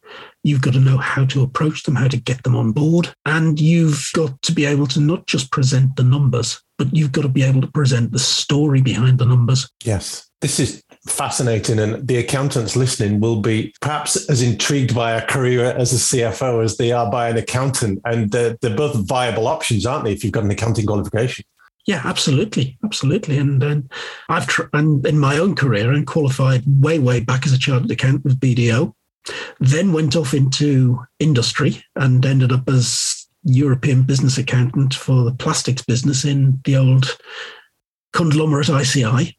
You've 0.44 0.60
got 0.60 0.74
to 0.74 0.80
know 0.80 0.98
how 0.98 1.24
to 1.26 1.42
approach 1.42 1.82
them, 1.82 1.96
how 1.96 2.08
to 2.08 2.16
get 2.16 2.44
them 2.44 2.54
on 2.54 2.72
board. 2.72 3.12
And 3.26 3.60
you've 3.60 4.08
got 4.14 4.40
to 4.42 4.52
be 4.52 4.66
able 4.66 4.86
to 4.88 5.00
not 5.00 5.26
just 5.26 5.50
present 5.50 5.96
the 5.96 6.04
numbers, 6.04 6.62
but 6.78 6.94
you've 6.94 7.12
got 7.12 7.22
to 7.22 7.28
be 7.28 7.42
able 7.42 7.60
to 7.60 7.66
present 7.66 8.12
the 8.12 8.18
story 8.18 8.82
behind 8.82 9.18
the 9.18 9.26
numbers. 9.26 9.68
Yes. 9.82 10.28
This 10.40 10.60
is 10.60 10.82
fascinating. 11.06 11.78
And 11.78 12.06
the 12.06 12.16
accountants 12.16 12.76
listening 12.76 13.20
will 13.20 13.40
be 13.40 13.74
perhaps 13.80 14.28
as 14.28 14.42
intrigued 14.42 14.94
by 14.94 15.12
a 15.12 15.26
career 15.26 15.66
as 15.66 15.92
a 15.92 15.96
CFO 15.96 16.64
as 16.64 16.76
they 16.76 16.92
are 16.92 17.10
by 17.10 17.28
an 17.28 17.36
accountant. 17.36 18.00
And 18.04 18.30
they're, 18.30 18.56
they're 18.60 18.76
both 18.76 19.06
viable 19.06 19.46
options, 19.46 19.86
aren't 19.86 20.04
they, 20.04 20.12
if 20.12 20.24
you've 20.24 20.32
got 20.32 20.44
an 20.44 20.50
accounting 20.50 20.86
qualification? 20.86 21.44
Yeah, 21.86 22.00
absolutely, 22.04 22.78
absolutely. 22.82 23.36
And 23.36 23.90
I've 24.30 24.46
tr- 24.46 24.68
and 24.72 25.06
in 25.06 25.18
my 25.18 25.36
own 25.36 25.54
career 25.54 25.92
and 25.92 26.06
qualified 26.06 26.62
way, 26.66 26.98
way 26.98 27.20
back 27.20 27.46
as 27.46 27.52
a 27.52 27.58
chartered 27.58 27.90
accountant 27.90 28.24
with 28.24 28.40
BDO. 28.40 28.94
Then 29.58 29.92
went 29.92 30.16
off 30.16 30.34
into 30.34 31.02
industry 31.18 31.82
and 31.96 32.24
ended 32.24 32.52
up 32.52 32.68
as 32.68 33.26
European 33.44 34.02
business 34.02 34.38
accountant 34.38 34.94
for 34.94 35.24
the 35.24 35.32
plastics 35.32 35.82
business 35.82 36.24
in 36.24 36.60
the 36.64 36.76
old 36.76 37.16
conglomerate 38.12 38.70
ICI, 38.70 39.36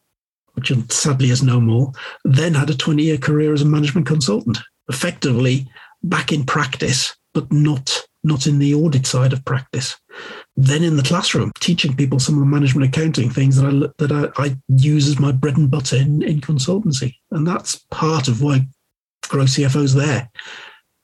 which 0.55 0.71
sadly 0.89 1.29
is 1.29 1.43
no 1.43 1.59
more. 1.59 1.91
Then 2.23 2.53
had 2.53 2.69
a 2.69 2.75
20 2.75 3.03
year 3.03 3.17
career 3.17 3.53
as 3.53 3.61
a 3.61 3.65
management 3.65 4.07
consultant, 4.07 4.57
effectively 4.89 5.67
back 6.03 6.31
in 6.31 6.45
practice, 6.45 7.15
but 7.33 7.51
not 7.51 8.05
not 8.23 8.47
in 8.47 8.57
the 8.57 8.73
audit 8.73 9.05
side 9.05 9.33
of 9.33 9.45
practice. 9.45 9.95
Then 10.57 10.83
in 10.83 10.97
the 10.97 11.03
classroom, 11.03 11.51
teaching 11.59 11.95
people 11.95 12.19
some 12.19 12.33
of 12.35 12.39
the 12.39 12.47
management 12.47 12.89
accounting 12.89 13.29
things 13.29 13.55
that 13.57 13.67
I 13.67 14.03
that 14.03 14.33
I, 14.39 14.43
I 14.43 14.57
use 14.67 15.07
as 15.07 15.19
my 15.19 15.31
bread 15.31 15.57
and 15.57 15.69
butter 15.69 15.97
in, 15.97 16.23
in 16.23 16.41
consultancy, 16.41 17.15
and 17.31 17.45
that's 17.45 17.85
part 17.91 18.27
of 18.27 18.41
why 18.41 18.65
Grow 19.27 19.43
CFO's 19.43 19.93
there. 19.93 20.29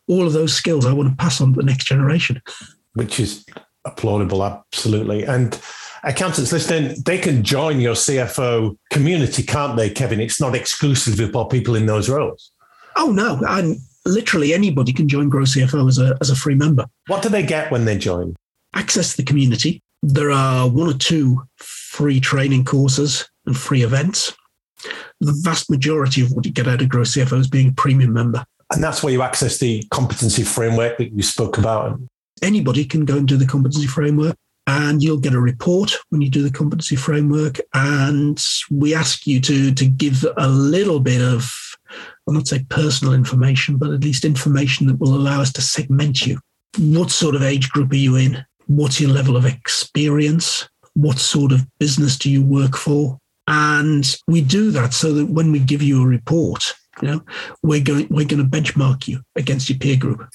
All 0.08 0.28
of 0.28 0.34
those 0.34 0.54
skills 0.54 0.86
I 0.86 0.94
want 0.94 1.10
to 1.10 1.16
pass 1.16 1.42
on 1.42 1.54
to 1.54 1.60
the 1.60 1.66
next 1.66 1.86
generation. 1.86 2.42
Which 2.94 3.20
is 3.20 3.46
applaudable, 3.86 4.46
absolutely. 4.46 5.24
And 5.24 5.60
accountants 6.04 6.52
listening, 6.52 6.96
they 7.06 7.18
can 7.18 7.44
join 7.44 7.80
your 7.80 7.96
CFO 7.96 8.78
community, 8.90 9.44
can't 9.44 9.78
they, 9.78 9.90
Kevin? 9.90 10.20
It's 10.20 10.42
not 10.42 10.56
exclusive 10.56 11.32
for 11.32 11.48
people 11.48 11.76
in 11.76 11.86
those 11.86 12.10
roles. 12.10 12.52
Oh 12.96 13.12
no, 13.12 13.40
and 13.48 13.78
literally 14.06 14.54
anybody 14.54 14.94
can 14.94 15.08
join 15.08 15.30
Grow 15.30 15.44
CFO 15.44 15.88
as 15.88 15.98
a 15.98 16.18
as 16.22 16.30
a 16.30 16.36
free 16.36 16.56
member. 16.56 16.86
What 17.08 17.24
do 17.24 17.30
they 17.30 17.44
get 17.44 17.72
when 17.72 17.86
they 17.86 17.98
join? 17.98 18.36
Access 18.74 19.12
to 19.12 19.18
the 19.18 19.24
community. 19.24 19.82
There 20.04 20.32
are 20.32 20.68
one 20.68 20.90
or 20.90 20.98
two 20.98 21.44
free 21.58 22.20
training 22.20 22.66
courses 22.66 23.30
and 23.46 23.56
free 23.56 23.84
events. 23.84 24.34
The 25.20 25.40
vast 25.44 25.70
majority 25.70 26.22
of 26.22 26.32
what 26.32 26.46
you 26.46 26.52
get 26.52 26.68
out 26.68 26.82
of 26.82 26.90
Grow 26.90 27.04
CFO 27.04 27.40
is 27.40 27.48
being 27.48 27.70
a 27.70 27.74
premium 27.74 28.14
member. 28.14 28.44
And 28.74 28.82
that's 28.82 29.04
where 29.04 29.14
you 29.14 29.22
access 29.22 29.60
the 29.60 29.84
competency 29.92 30.44
framework 30.44 30.98
that 30.98 31.12
you 31.12 31.22
spoke 31.22 31.58
about. 31.58 32.00
Anybody 32.42 32.86
can 32.86 33.06
go 33.06 33.18
and 33.18 33.28
do 33.28 33.38
the 33.38 33.46
competency 33.46 33.86
framework 33.86 34.36
and 34.68 35.02
you'll 35.02 35.18
get 35.18 35.34
a 35.34 35.40
report 35.40 35.94
when 36.10 36.22
you 36.22 36.30
do 36.30 36.44
the 36.44 36.52
competency 36.52 36.96
framework. 36.96 37.60
And 37.74 38.42
we 38.70 38.94
ask 38.94 39.26
you 39.26 39.40
to, 39.42 39.74
to 39.74 39.86
give 39.86 40.26
a 40.38 40.48
little 40.48 41.00
bit 41.00 41.22
of, 41.22 41.52
I'll 42.28 42.34
not 42.34 42.48
say 42.48 42.66
personal 42.70 43.14
information, 43.14 43.78
but 43.78 43.92
at 43.92 44.04
least 44.04 44.26
information 44.26 44.88
that 44.88 45.00
will 45.00 45.16
allow 45.16 45.42
us 45.42 45.52
to 45.54 45.62
segment 45.62 46.26
you. 46.26 46.40
What 46.78 47.12
sort 47.12 47.36
of 47.36 47.44
age 47.44 47.70
group 47.70 47.92
are 47.92 47.96
you 47.96 48.16
in? 48.16 48.46
What's 48.68 49.02
your 49.02 49.10
level 49.10 49.36
of 49.36 49.46
experience? 49.46 50.70
What 50.94 51.20
sort 51.20 51.52
of 51.52 51.66
business 51.80 52.18
do 52.18 52.30
you 52.30 52.44
work 52.44 52.78
for? 52.78 53.18
And 53.48 54.06
we 54.28 54.42
do 54.42 54.72
that 54.72 54.94
so 54.94 55.14
that 55.14 55.26
when 55.26 55.52
we 55.52 55.60
give 55.60 55.82
you 55.82 56.02
a 56.02 56.08
report, 56.08 56.74
you 57.02 57.08
know, 57.08 57.24
we're 57.64 57.84
going 57.84 58.08
we're 58.10 58.28
going 58.28 58.44
to 58.44 58.50
benchmark 58.50 59.08
you 59.08 59.22
against 59.36 59.70
your 59.70 59.80
peer 59.80 59.98
group. 59.98 60.30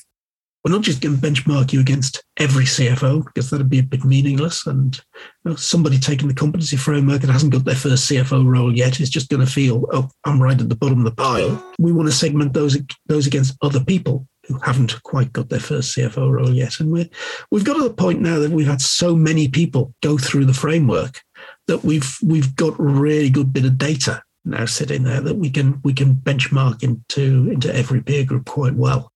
We're 0.66 0.72
not 0.72 0.83
just 0.83 1.00
going 1.00 1.16
to 1.16 1.22
benchmark 1.24 1.72
you 1.72 1.79
against 1.79 2.24
every 2.38 2.64
CFO 2.64 3.24
because 3.24 3.50
that'd 3.50 3.70
be 3.70 3.79
a 3.79 3.85
bit 3.85 4.05
meaningless. 4.05 4.66
And 4.66 4.96
you 4.96 5.50
know, 5.50 5.55
somebody 5.55 5.96
taking 5.96 6.26
the 6.26 6.35
competency 6.35 6.76
framework 6.76 7.22
and 7.22 7.31
hasn't 7.31 7.52
got 7.52 7.64
their 7.64 7.76
first 7.76 8.11
CFO 8.11 8.44
role 8.44 8.76
yet 8.76 8.98
is 8.98 9.09
just 9.09 9.29
going 9.29 9.46
to 9.46 9.52
feel, 9.52 9.87
oh, 9.92 10.11
I'm 10.24 10.42
right 10.42 10.61
at 10.61 10.68
the 10.68 10.74
bottom 10.74 10.98
of 10.98 11.05
the 11.05 11.12
pile. 11.12 11.64
We 11.79 11.92
want 11.92 12.09
to 12.09 12.12
segment 12.12 12.52
those 12.52 12.76
those 13.07 13.29
against 13.29 13.57
other 13.62 13.79
people 13.79 14.26
who 14.48 14.59
haven't 14.59 15.00
quite 15.05 15.33
got 15.33 15.50
their 15.50 15.61
first 15.61 15.96
CFO 15.96 16.33
role 16.33 16.50
yet. 16.50 16.81
And 16.81 16.90
we're, 16.90 17.09
we've 17.52 17.64
got 17.64 17.74
to 17.74 17.85
the 17.85 17.94
point 17.94 18.20
now 18.20 18.40
that 18.40 18.50
we've 18.50 18.66
had 18.66 18.81
so 18.81 19.14
many 19.14 19.46
people 19.46 19.94
go 20.02 20.18
through 20.18 20.46
the 20.46 20.52
framework 20.52 21.22
that 21.68 21.85
we've 21.85 22.18
we've 22.24 22.57
got 22.57 22.76
a 22.81 22.83
really 22.83 23.31
good 23.31 23.52
bit 23.52 23.66
of 23.66 23.79
data 23.79 24.20
now 24.44 24.64
sitting 24.64 25.05
there 25.05 25.20
that 25.20 25.37
we 25.37 25.48
can 25.48 25.81
we 25.85 25.92
can 25.92 26.16
benchmark 26.16 26.83
into 26.83 27.48
into 27.52 27.72
every 27.72 28.00
peer 28.00 28.24
group 28.24 28.46
quite 28.46 28.74
well. 28.74 29.12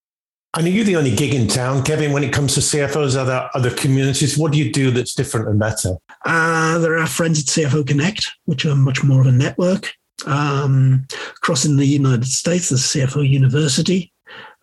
Are 0.55 0.63
you 0.63 0.83
the 0.83 0.97
only 0.97 1.15
gig 1.15 1.33
in 1.33 1.47
town, 1.47 1.85
Kevin, 1.85 2.11
when 2.13 2.25
it 2.25 2.33
comes 2.33 2.55
to 2.55 2.61
CFOs? 2.61 3.17
Are 3.17 3.25
there 3.25 3.49
other 3.55 3.71
communities? 3.71 4.37
What 4.37 4.51
do 4.51 4.59
you 4.59 4.73
do 4.73 4.91
that's 4.91 5.15
different 5.15 5.49
and 5.49 5.61
better? 5.61 5.95
Uh, 6.25 6.77
there 6.81 6.99
are 6.99 7.07
friends 7.07 7.39
at 7.39 7.47
CFO 7.47 7.87
Connect, 7.87 8.29
which 8.47 8.67
are 8.67 8.75
much 8.75 9.05
more 9.05 9.21
of 9.21 9.29
a 9.29 9.33
network. 9.33 9.93
Um, 10.27 11.07
across 11.37 11.65
in 11.65 11.77
the 11.77 11.87
United 11.87 12.27
States, 12.27 12.71
there's 12.71 12.83
CFO 12.83 13.29
University. 13.29 14.13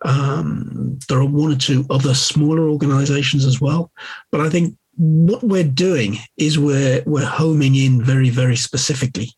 Um, 0.04 0.98
there 1.08 1.20
are 1.20 1.24
one 1.24 1.52
or 1.52 1.56
two 1.56 1.86
other 1.88 2.12
smaller 2.12 2.68
organizations 2.68 3.46
as 3.46 3.58
well. 3.58 3.90
But 4.30 4.42
I 4.42 4.50
think 4.50 4.76
what 4.98 5.42
we're 5.42 5.64
doing 5.64 6.18
is 6.36 6.58
we're 6.58 7.02
we're 7.06 7.24
homing 7.24 7.76
in 7.76 8.04
very 8.04 8.30
very 8.30 8.56
specifically 8.56 9.30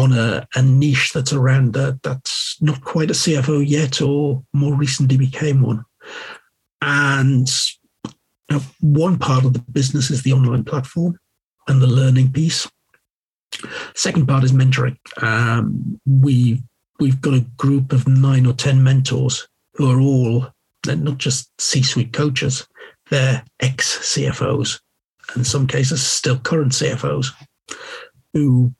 on 0.00 0.12
a, 0.12 0.46
a 0.54 0.62
niche 0.62 1.12
that's 1.12 1.32
around 1.32 1.74
that 1.74 2.02
that's 2.02 2.56
not 2.60 2.82
quite 2.82 3.10
a 3.10 3.14
CFO 3.14 3.66
yet 3.66 4.00
or 4.00 4.42
more 4.52 4.74
recently 4.74 5.16
became 5.16 5.62
one. 5.62 5.84
And 6.82 7.48
one 8.80 9.18
part 9.18 9.44
of 9.44 9.52
the 9.52 9.64
business 9.70 10.10
is 10.10 10.22
the 10.22 10.32
online 10.32 10.64
platform 10.64 11.18
and 11.68 11.80
the 11.80 11.86
learning 11.86 12.32
piece. 12.32 12.68
Second 13.94 14.26
part 14.26 14.44
is 14.44 14.52
mentoring. 14.52 14.96
Um, 15.22 16.00
we 16.06 16.62
we've 16.98 17.20
got 17.20 17.34
a 17.34 17.46
group 17.56 17.92
of 17.92 18.08
nine 18.08 18.46
or 18.46 18.52
ten 18.52 18.82
mentors 18.82 19.46
who 19.74 19.90
are 19.90 20.00
all 20.00 20.48
they're 20.82 20.96
not 20.96 21.18
just 21.18 21.50
C-suite 21.60 22.12
coaches; 22.12 22.66
they're 23.10 23.44
ex-CFOs, 23.60 24.80
in 25.36 25.44
some 25.44 25.66
cases 25.66 26.02
still 26.02 26.38
current 26.38 26.72
CFOs, 26.72 27.28
who 28.32 28.72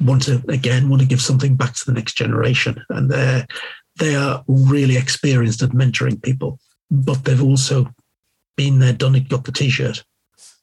want 0.00 0.22
to 0.24 0.42
again 0.48 0.88
want 0.88 1.02
to 1.02 1.08
give 1.08 1.20
something 1.20 1.56
back 1.56 1.74
to 1.74 1.86
the 1.86 1.92
next 1.92 2.14
generation, 2.14 2.82
and 2.90 3.10
they're 3.10 3.46
they 3.98 4.14
are 4.14 4.44
really 4.46 4.96
experienced 4.96 5.62
at 5.62 5.70
mentoring 5.70 6.22
people, 6.22 6.58
but 6.90 7.24
they've 7.24 7.42
also 7.42 7.92
been 8.56 8.78
there, 8.78 8.92
done 8.92 9.16
it, 9.16 9.28
got 9.28 9.44
the 9.44 9.52
t-shirt. 9.52 10.04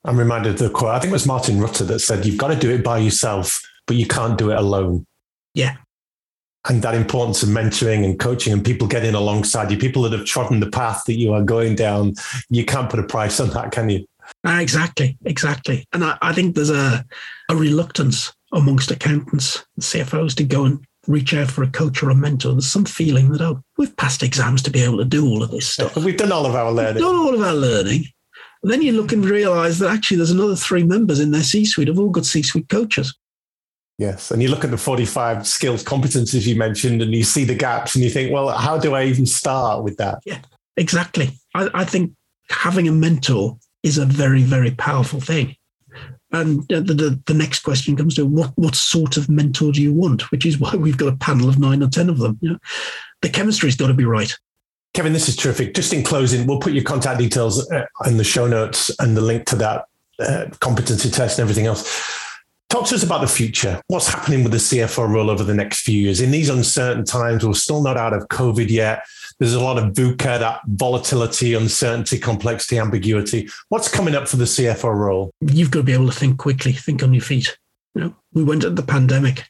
I'm 0.06 0.18
reminded 0.18 0.54
of 0.54 0.60
the 0.60 0.70
quote. 0.70 0.92
I 0.92 1.00
think 1.00 1.10
it 1.10 1.14
was 1.14 1.26
Martin 1.26 1.58
Rutte 1.58 1.88
that 1.88 2.00
said, 2.00 2.26
"You've 2.26 2.38
got 2.38 2.50
to 2.50 2.56
do 2.56 2.72
it 2.72 2.84
by 2.84 3.00
yourself, 3.00 3.62
but 3.88 3.98
you 3.98 4.06
can't 4.06 4.38
do 4.38 4.52
it 4.52 4.58
alone." 4.58 5.06
Yeah, 5.54 5.78
and 6.68 6.82
that 6.82 6.96
importance 6.96 7.44
of 7.44 7.50
mentoring 7.50 8.04
and 8.04 8.20
coaching 8.20 8.52
and 8.52 8.64
people 8.64 8.88
getting 8.88 9.16
alongside 9.16 9.72
you, 9.72 9.78
people 9.78 10.02
that 10.04 10.12
have 10.14 10.26
trodden 10.26 10.60
the 10.60 10.70
path 10.70 11.04
that 11.06 11.14
you 11.14 11.34
are 11.34 11.44
going 11.44 11.76
down, 11.76 12.14
you 12.50 12.66
can't 12.66 12.90
put 12.90 13.00
a 13.00 13.04
price 13.04 13.40
on 13.40 13.50
that, 13.52 13.72
can 13.72 13.90
you? 13.90 14.06
Uh, 14.46 14.58
exactly, 14.60 15.18
exactly. 15.26 15.86
And 15.94 16.04
I, 16.04 16.18
I, 16.22 16.34
think 16.34 16.56
there's 16.56 16.72
a, 16.72 17.06
a 17.50 17.56
reluctance 17.56 18.34
amongst 18.56 18.90
accountants 18.90 19.64
and 19.76 19.84
CFOs 19.84 20.34
to 20.36 20.44
go 20.44 20.66
and 20.66 20.84
reach 21.08 21.34
out 21.34 21.52
for 21.52 21.62
a 21.62 21.70
coach 21.70 22.02
or 22.02 22.10
a 22.10 22.16
mentor. 22.16 22.54
There's 22.54 22.66
some 22.66 22.86
feeling 22.86 23.32
that, 23.32 23.42
oh, 23.42 23.62
we've 23.78 23.96
passed 23.98 24.24
exams 24.24 24.64
to 24.64 24.72
be 24.72 24.82
able 24.82 24.98
to 24.98 25.06
do 25.06 25.28
all 25.28 25.44
of 25.44 25.52
this 25.52 25.68
stuff. 25.68 25.96
We've 25.98 26.18
done 26.18 26.32
all 26.32 26.46
of 26.46 26.56
our 26.56 26.72
learning. 26.72 26.96
We've 26.96 27.04
done 27.04 27.16
all 27.16 27.36
of 27.36 27.42
our 27.42 27.54
learning. 27.54 28.06
And 28.64 28.72
then 28.72 28.82
you 28.82 28.94
look 28.94 29.12
and 29.12 29.24
realize 29.24 29.78
that 29.80 29.92
actually 29.92 30.18
there's 30.18 30.32
another 30.32 30.56
three 30.56 30.84
members 30.84 31.20
in 31.20 31.32
their 31.32 31.44
C 31.44 31.66
suite 31.66 31.88
have 31.88 32.00
all 32.00 32.10
got 32.10 32.26
C 32.26 32.42
suite 32.42 32.70
coaches. 32.70 33.16
Yes. 33.98 34.32
And 34.32 34.42
you 34.42 34.50
look 34.50 34.64
at 34.64 34.72
the 34.72 34.78
45 34.78 35.46
skills, 35.46 35.84
competencies 35.84 36.48
you 36.48 36.56
mentioned, 36.56 37.02
and 37.02 37.14
you 37.14 37.24
see 37.24 37.44
the 37.44 37.56
gaps 37.56 37.96
and 37.96 38.04
you 38.04 38.10
think, 38.10 38.32
well, 38.32 38.50
how 38.50 38.78
do 38.78 38.96
I 38.96 39.04
even 39.06 39.26
start 39.26 39.84
with 39.84 39.98
that? 39.98 40.20
Yeah, 40.26 40.40
exactly. 40.76 41.30
I, 41.54 41.70
I 41.74 41.86
think 41.86 42.14
having 42.50 42.88
a 42.88 42.92
mentor 42.92 43.58
is 43.84 43.98
a 43.98 44.06
very, 44.06 44.42
very 44.42 44.72
powerful 44.72 45.22
thing. 45.22 45.56
And 46.36 46.68
the, 46.68 46.82
the, 46.82 47.22
the, 47.28 47.34
next 47.34 47.62
question 47.62 47.96
comes 47.96 48.16
to 48.16 48.26
what, 48.26 48.52
what 48.56 48.76
sort 48.76 49.16
of 49.16 49.30
mentor 49.30 49.72
do 49.72 49.82
you 49.82 49.94
want? 49.94 50.30
Which 50.32 50.46
is 50.46 50.60
why 50.60 50.76
we've 50.76 50.98
got 50.98 51.14
a 51.14 51.16
panel 51.16 51.48
of 51.48 51.58
nine 51.58 51.82
or 51.82 51.88
10 51.88 52.10
of 52.10 52.18
them. 52.18 52.38
You 52.42 52.50
know, 52.52 52.58
the 53.22 53.30
chemistry's 53.30 53.78
got 53.78 53.88
to 53.88 53.94
be 53.94 54.04
right. 54.04 54.38
Kevin, 54.94 55.14
this 55.14 55.30
is 55.30 55.38
terrific. 55.38 55.74
Just 55.74 55.94
in 55.94 56.04
closing, 56.04 56.46
we'll 56.46 56.60
put 56.60 56.74
your 56.74 56.84
contact 56.84 57.20
details 57.20 57.70
uh, 57.72 57.86
in 58.06 58.18
the 58.18 58.24
show 58.26 58.48
notes 58.48 58.92
and 59.00 59.16
the 59.16 59.22
link 59.22 59.46
to 59.46 59.56
that 59.56 59.86
uh, 60.20 60.48
competency 60.60 61.10
test 61.10 61.40
and 61.40 61.44
everything 61.44 61.68
else. 61.68 62.22
Talk 62.70 62.86
to 62.88 62.96
us 62.96 63.04
about 63.04 63.22
the 63.22 63.28
future. 63.28 63.82
What's 63.88 64.10
happening 64.10 64.44
with 64.44 64.52
the 64.52 64.58
CFO 64.58 65.08
role 65.08 65.30
over 65.30 65.44
the 65.46 65.54
next 65.54 65.84
few 65.84 66.02
years? 66.02 66.20
In 66.20 66.32
these 66.32 66.50
uncertain 66.50 67.06
times, 67.06 67.46
we're 67.46 67.54
still 67.54 67.82
not 67.82 67.96
out 67.96 68.12
of 68.12 68.28
COVID 68.28 68.70
yet. 68.70 69.06
There's 69.40 69.54
a 69.54 69.60
lot 69.60 69.78
of 69.78 69.94
VUCA, 69.94 70.40
that 70.40 70.62
volatility, 70.66 71.54
uncertainty, 71.54 72.18
complexity, 72.18 72.80
ambiguity. 72.80 73.50
What's 73.70 73.90
coming 73.90 74.16
up 74.16 74.28
for 74.28 74.38
the 74.38 74.46
CFO 74.46 74.94
role? 74.94 75.32
You've 75.42 75.72
got 75.72 75.80
to 75.80 75.84
be 75.84 75.94
able 75.94 76.10
to 76.10 76.18
think 76.18 76.38
quickly, 76.38 76.72
think 76.72 77.04
on 77.04 77.14
your 77.14 77.22
feet. 77.22 77.58
You 77.96 78.02
know, 78.02 78.16
we 78.34 78.44
went 78.44 78.64
at 78.64 78.76
the 78.76 78.84
pandemic. 78.84 79.44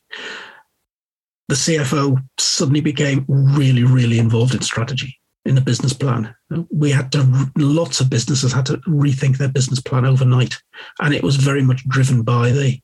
The 1.48 1.56
CFO 1.56 2.24
suddenly 2.40 2.82
became 2.82 3.26
really, 3.28 3.84
really 3.84 4.18
involved 4.18 4.56
in 4.56 4.62
strategy 4.62 5.20
in 5.46 5.54
the 5.54 5.62
business 5.62 5.94
plan. 5.94 6.34
We 6.72 6.90
had 6.90 7.12
to, 7.12 7.52
lots 7.56 8.00
of 8.00 8.10
businesses 8.10 8.52
had 8.52 8.66
to 8.66 8.78
rethink 8.88 9.38
their 9.38 9.50
business 9.50 9.80
plan 9.80 10.06
overnight. 10.06 10.60
And 11.00 11.14
it 11.14 11.24
was 11.24 11.36
very 11.36 11.62
much 11.62 11.88
driven 11.88 12.24
by 12.24 12.50
the 12.50 12.80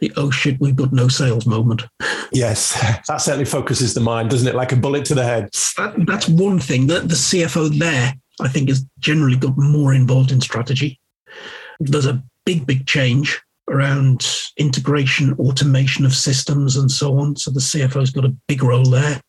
the 0.00 0.12
oh 0.16 0.30
shit, 0.30 0.60
we've 0.60 0.76
got 0.76 0.92
no 0.92 1.08
sales 1.08 1.46
moment. 1.46 1.82
Yes, 2.32 2.78
that 3.08 3.20
certainly 3.20 3.44
focuses 3.44 3.94
the 3.94 4.00
mind, 4.00 4.30
doesn't 4.30 4.48
it? 4.48 4.54
Like 4.54 4.72
a 4.72 4.76
bullet 4.76 5.04
to 5.06 5.14
the 5.14 5.24
head. 5.24 5.50
That, 5.76 5.94
that's 6.06 6.28
one 6.28 6.58
thing. 6.58 6.86
That 6.86 7.08
the 7.08 7.14
CFO 7.14 7.76
there, 7.78 8.14
I 8.40 8.48
think, 8.48 8.68
has 8.68 8.84
generally 8.98 9.36
got 9.36 9.56
more 9.56 9.94
involved 9.94 10.32
in 10.32 10.40
strategy. 10.40 11.00
There's 11.80 12.06
a 12.06 12.22
big, 12.44 12.66
big 12.66 12.86
change 12.86 13.40
around 13.68 14.26
integration, 14.56 15.34
automation 15.34 16.06
of 16.06 16.14
systems, 16.14 16.76
and 16.76 16.90
so 16.90 17.18
on. 17.18 17.36
So 17.36 17.50
the 17.50 17.60
CFO's 17.60 18.10
got 18.10 18.24
a 18.24 18.34
big 18.46 18.62
role 18.62 18.84
there. 18.84 19.20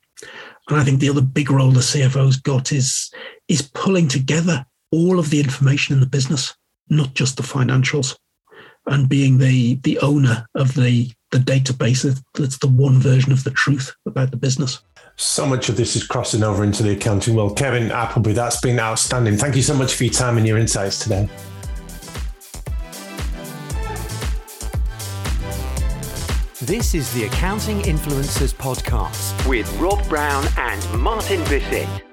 And 0.70 0.80
I 0.80 0.84
think 0.84 1.00
the 1.00 1.10
other 1.10 1.22
big 1.22 1.50
role 1.50 1.72
the 1.72 1.80
CFO's 1.80 2.38
got 2.38 2.72
is 2.72 3.12
is 3.48 3.64
pulling 3.74 4.08
together 4.08 4.66
all 4.92 5.20
of 5.20 5.32
the 5.32 5.40
information 5.40 5.94
in 5.94 6.00
the 6.00 6.06
business, 6.06 6.56
not 6.90 7.16
just 7.16 7.38
the 7.38 7.44
financials 7.44 8.16
and 8.88 9.10
being 9.10 9.38
the 9.38 9.76
the 9.84 10.00
owner 10.00 10.46
of 10.56 10.74
the 10.76 11.12
the 11.32 11.38
database 11.38 12.02
that's 12.34 12.58
the 12.58 12.68
one 12.68 13.00
version 13.00 13.32
of 13.32 13.44
the 13.44 13.52
truth 13.52 13.96
about 14.06 14.32
the 14.32 14.38
business. 14.38 14.80
So 15.16 15.46
much 15.46 15.70
of 15.70 15.76
this 15.78 15.96
is 15.96 16.08
crossing 16.08 16.44
over 16.44 16.64
into 16.64 16.82
the 16.82 16.92
accounting 16.92 17.36
world. 17.36 17.58
Kevin 17.58 17.92
Appleby, 17.92 18.34
that's 18.34 18.62
been 18.62 18.80
outstanding. 18.80 19.38
Thank 19.38 19.56
you 19.56 19.62
so 19.62 19.76
much 19.76 19.94
for 19.94 20.06
your 20.06 20.14
time 20.14 20.38
and 20.38 20.48
your 20.48 20.58
insights 20.58 21.00
today. 21.00 21.30
This 26.62 26.94
is 26.94 27.12
the 27.14 27.24
Accounting 27.24 27.80
Influencers 27.82 28.54
Podcast 28.54 29.48
with 29.48 29.72
Rob 29.80 30.08
Brown 30.08 30.46
and 30.58 31.02
Martin 31.02 31.44
Bissett. 31.46 32.09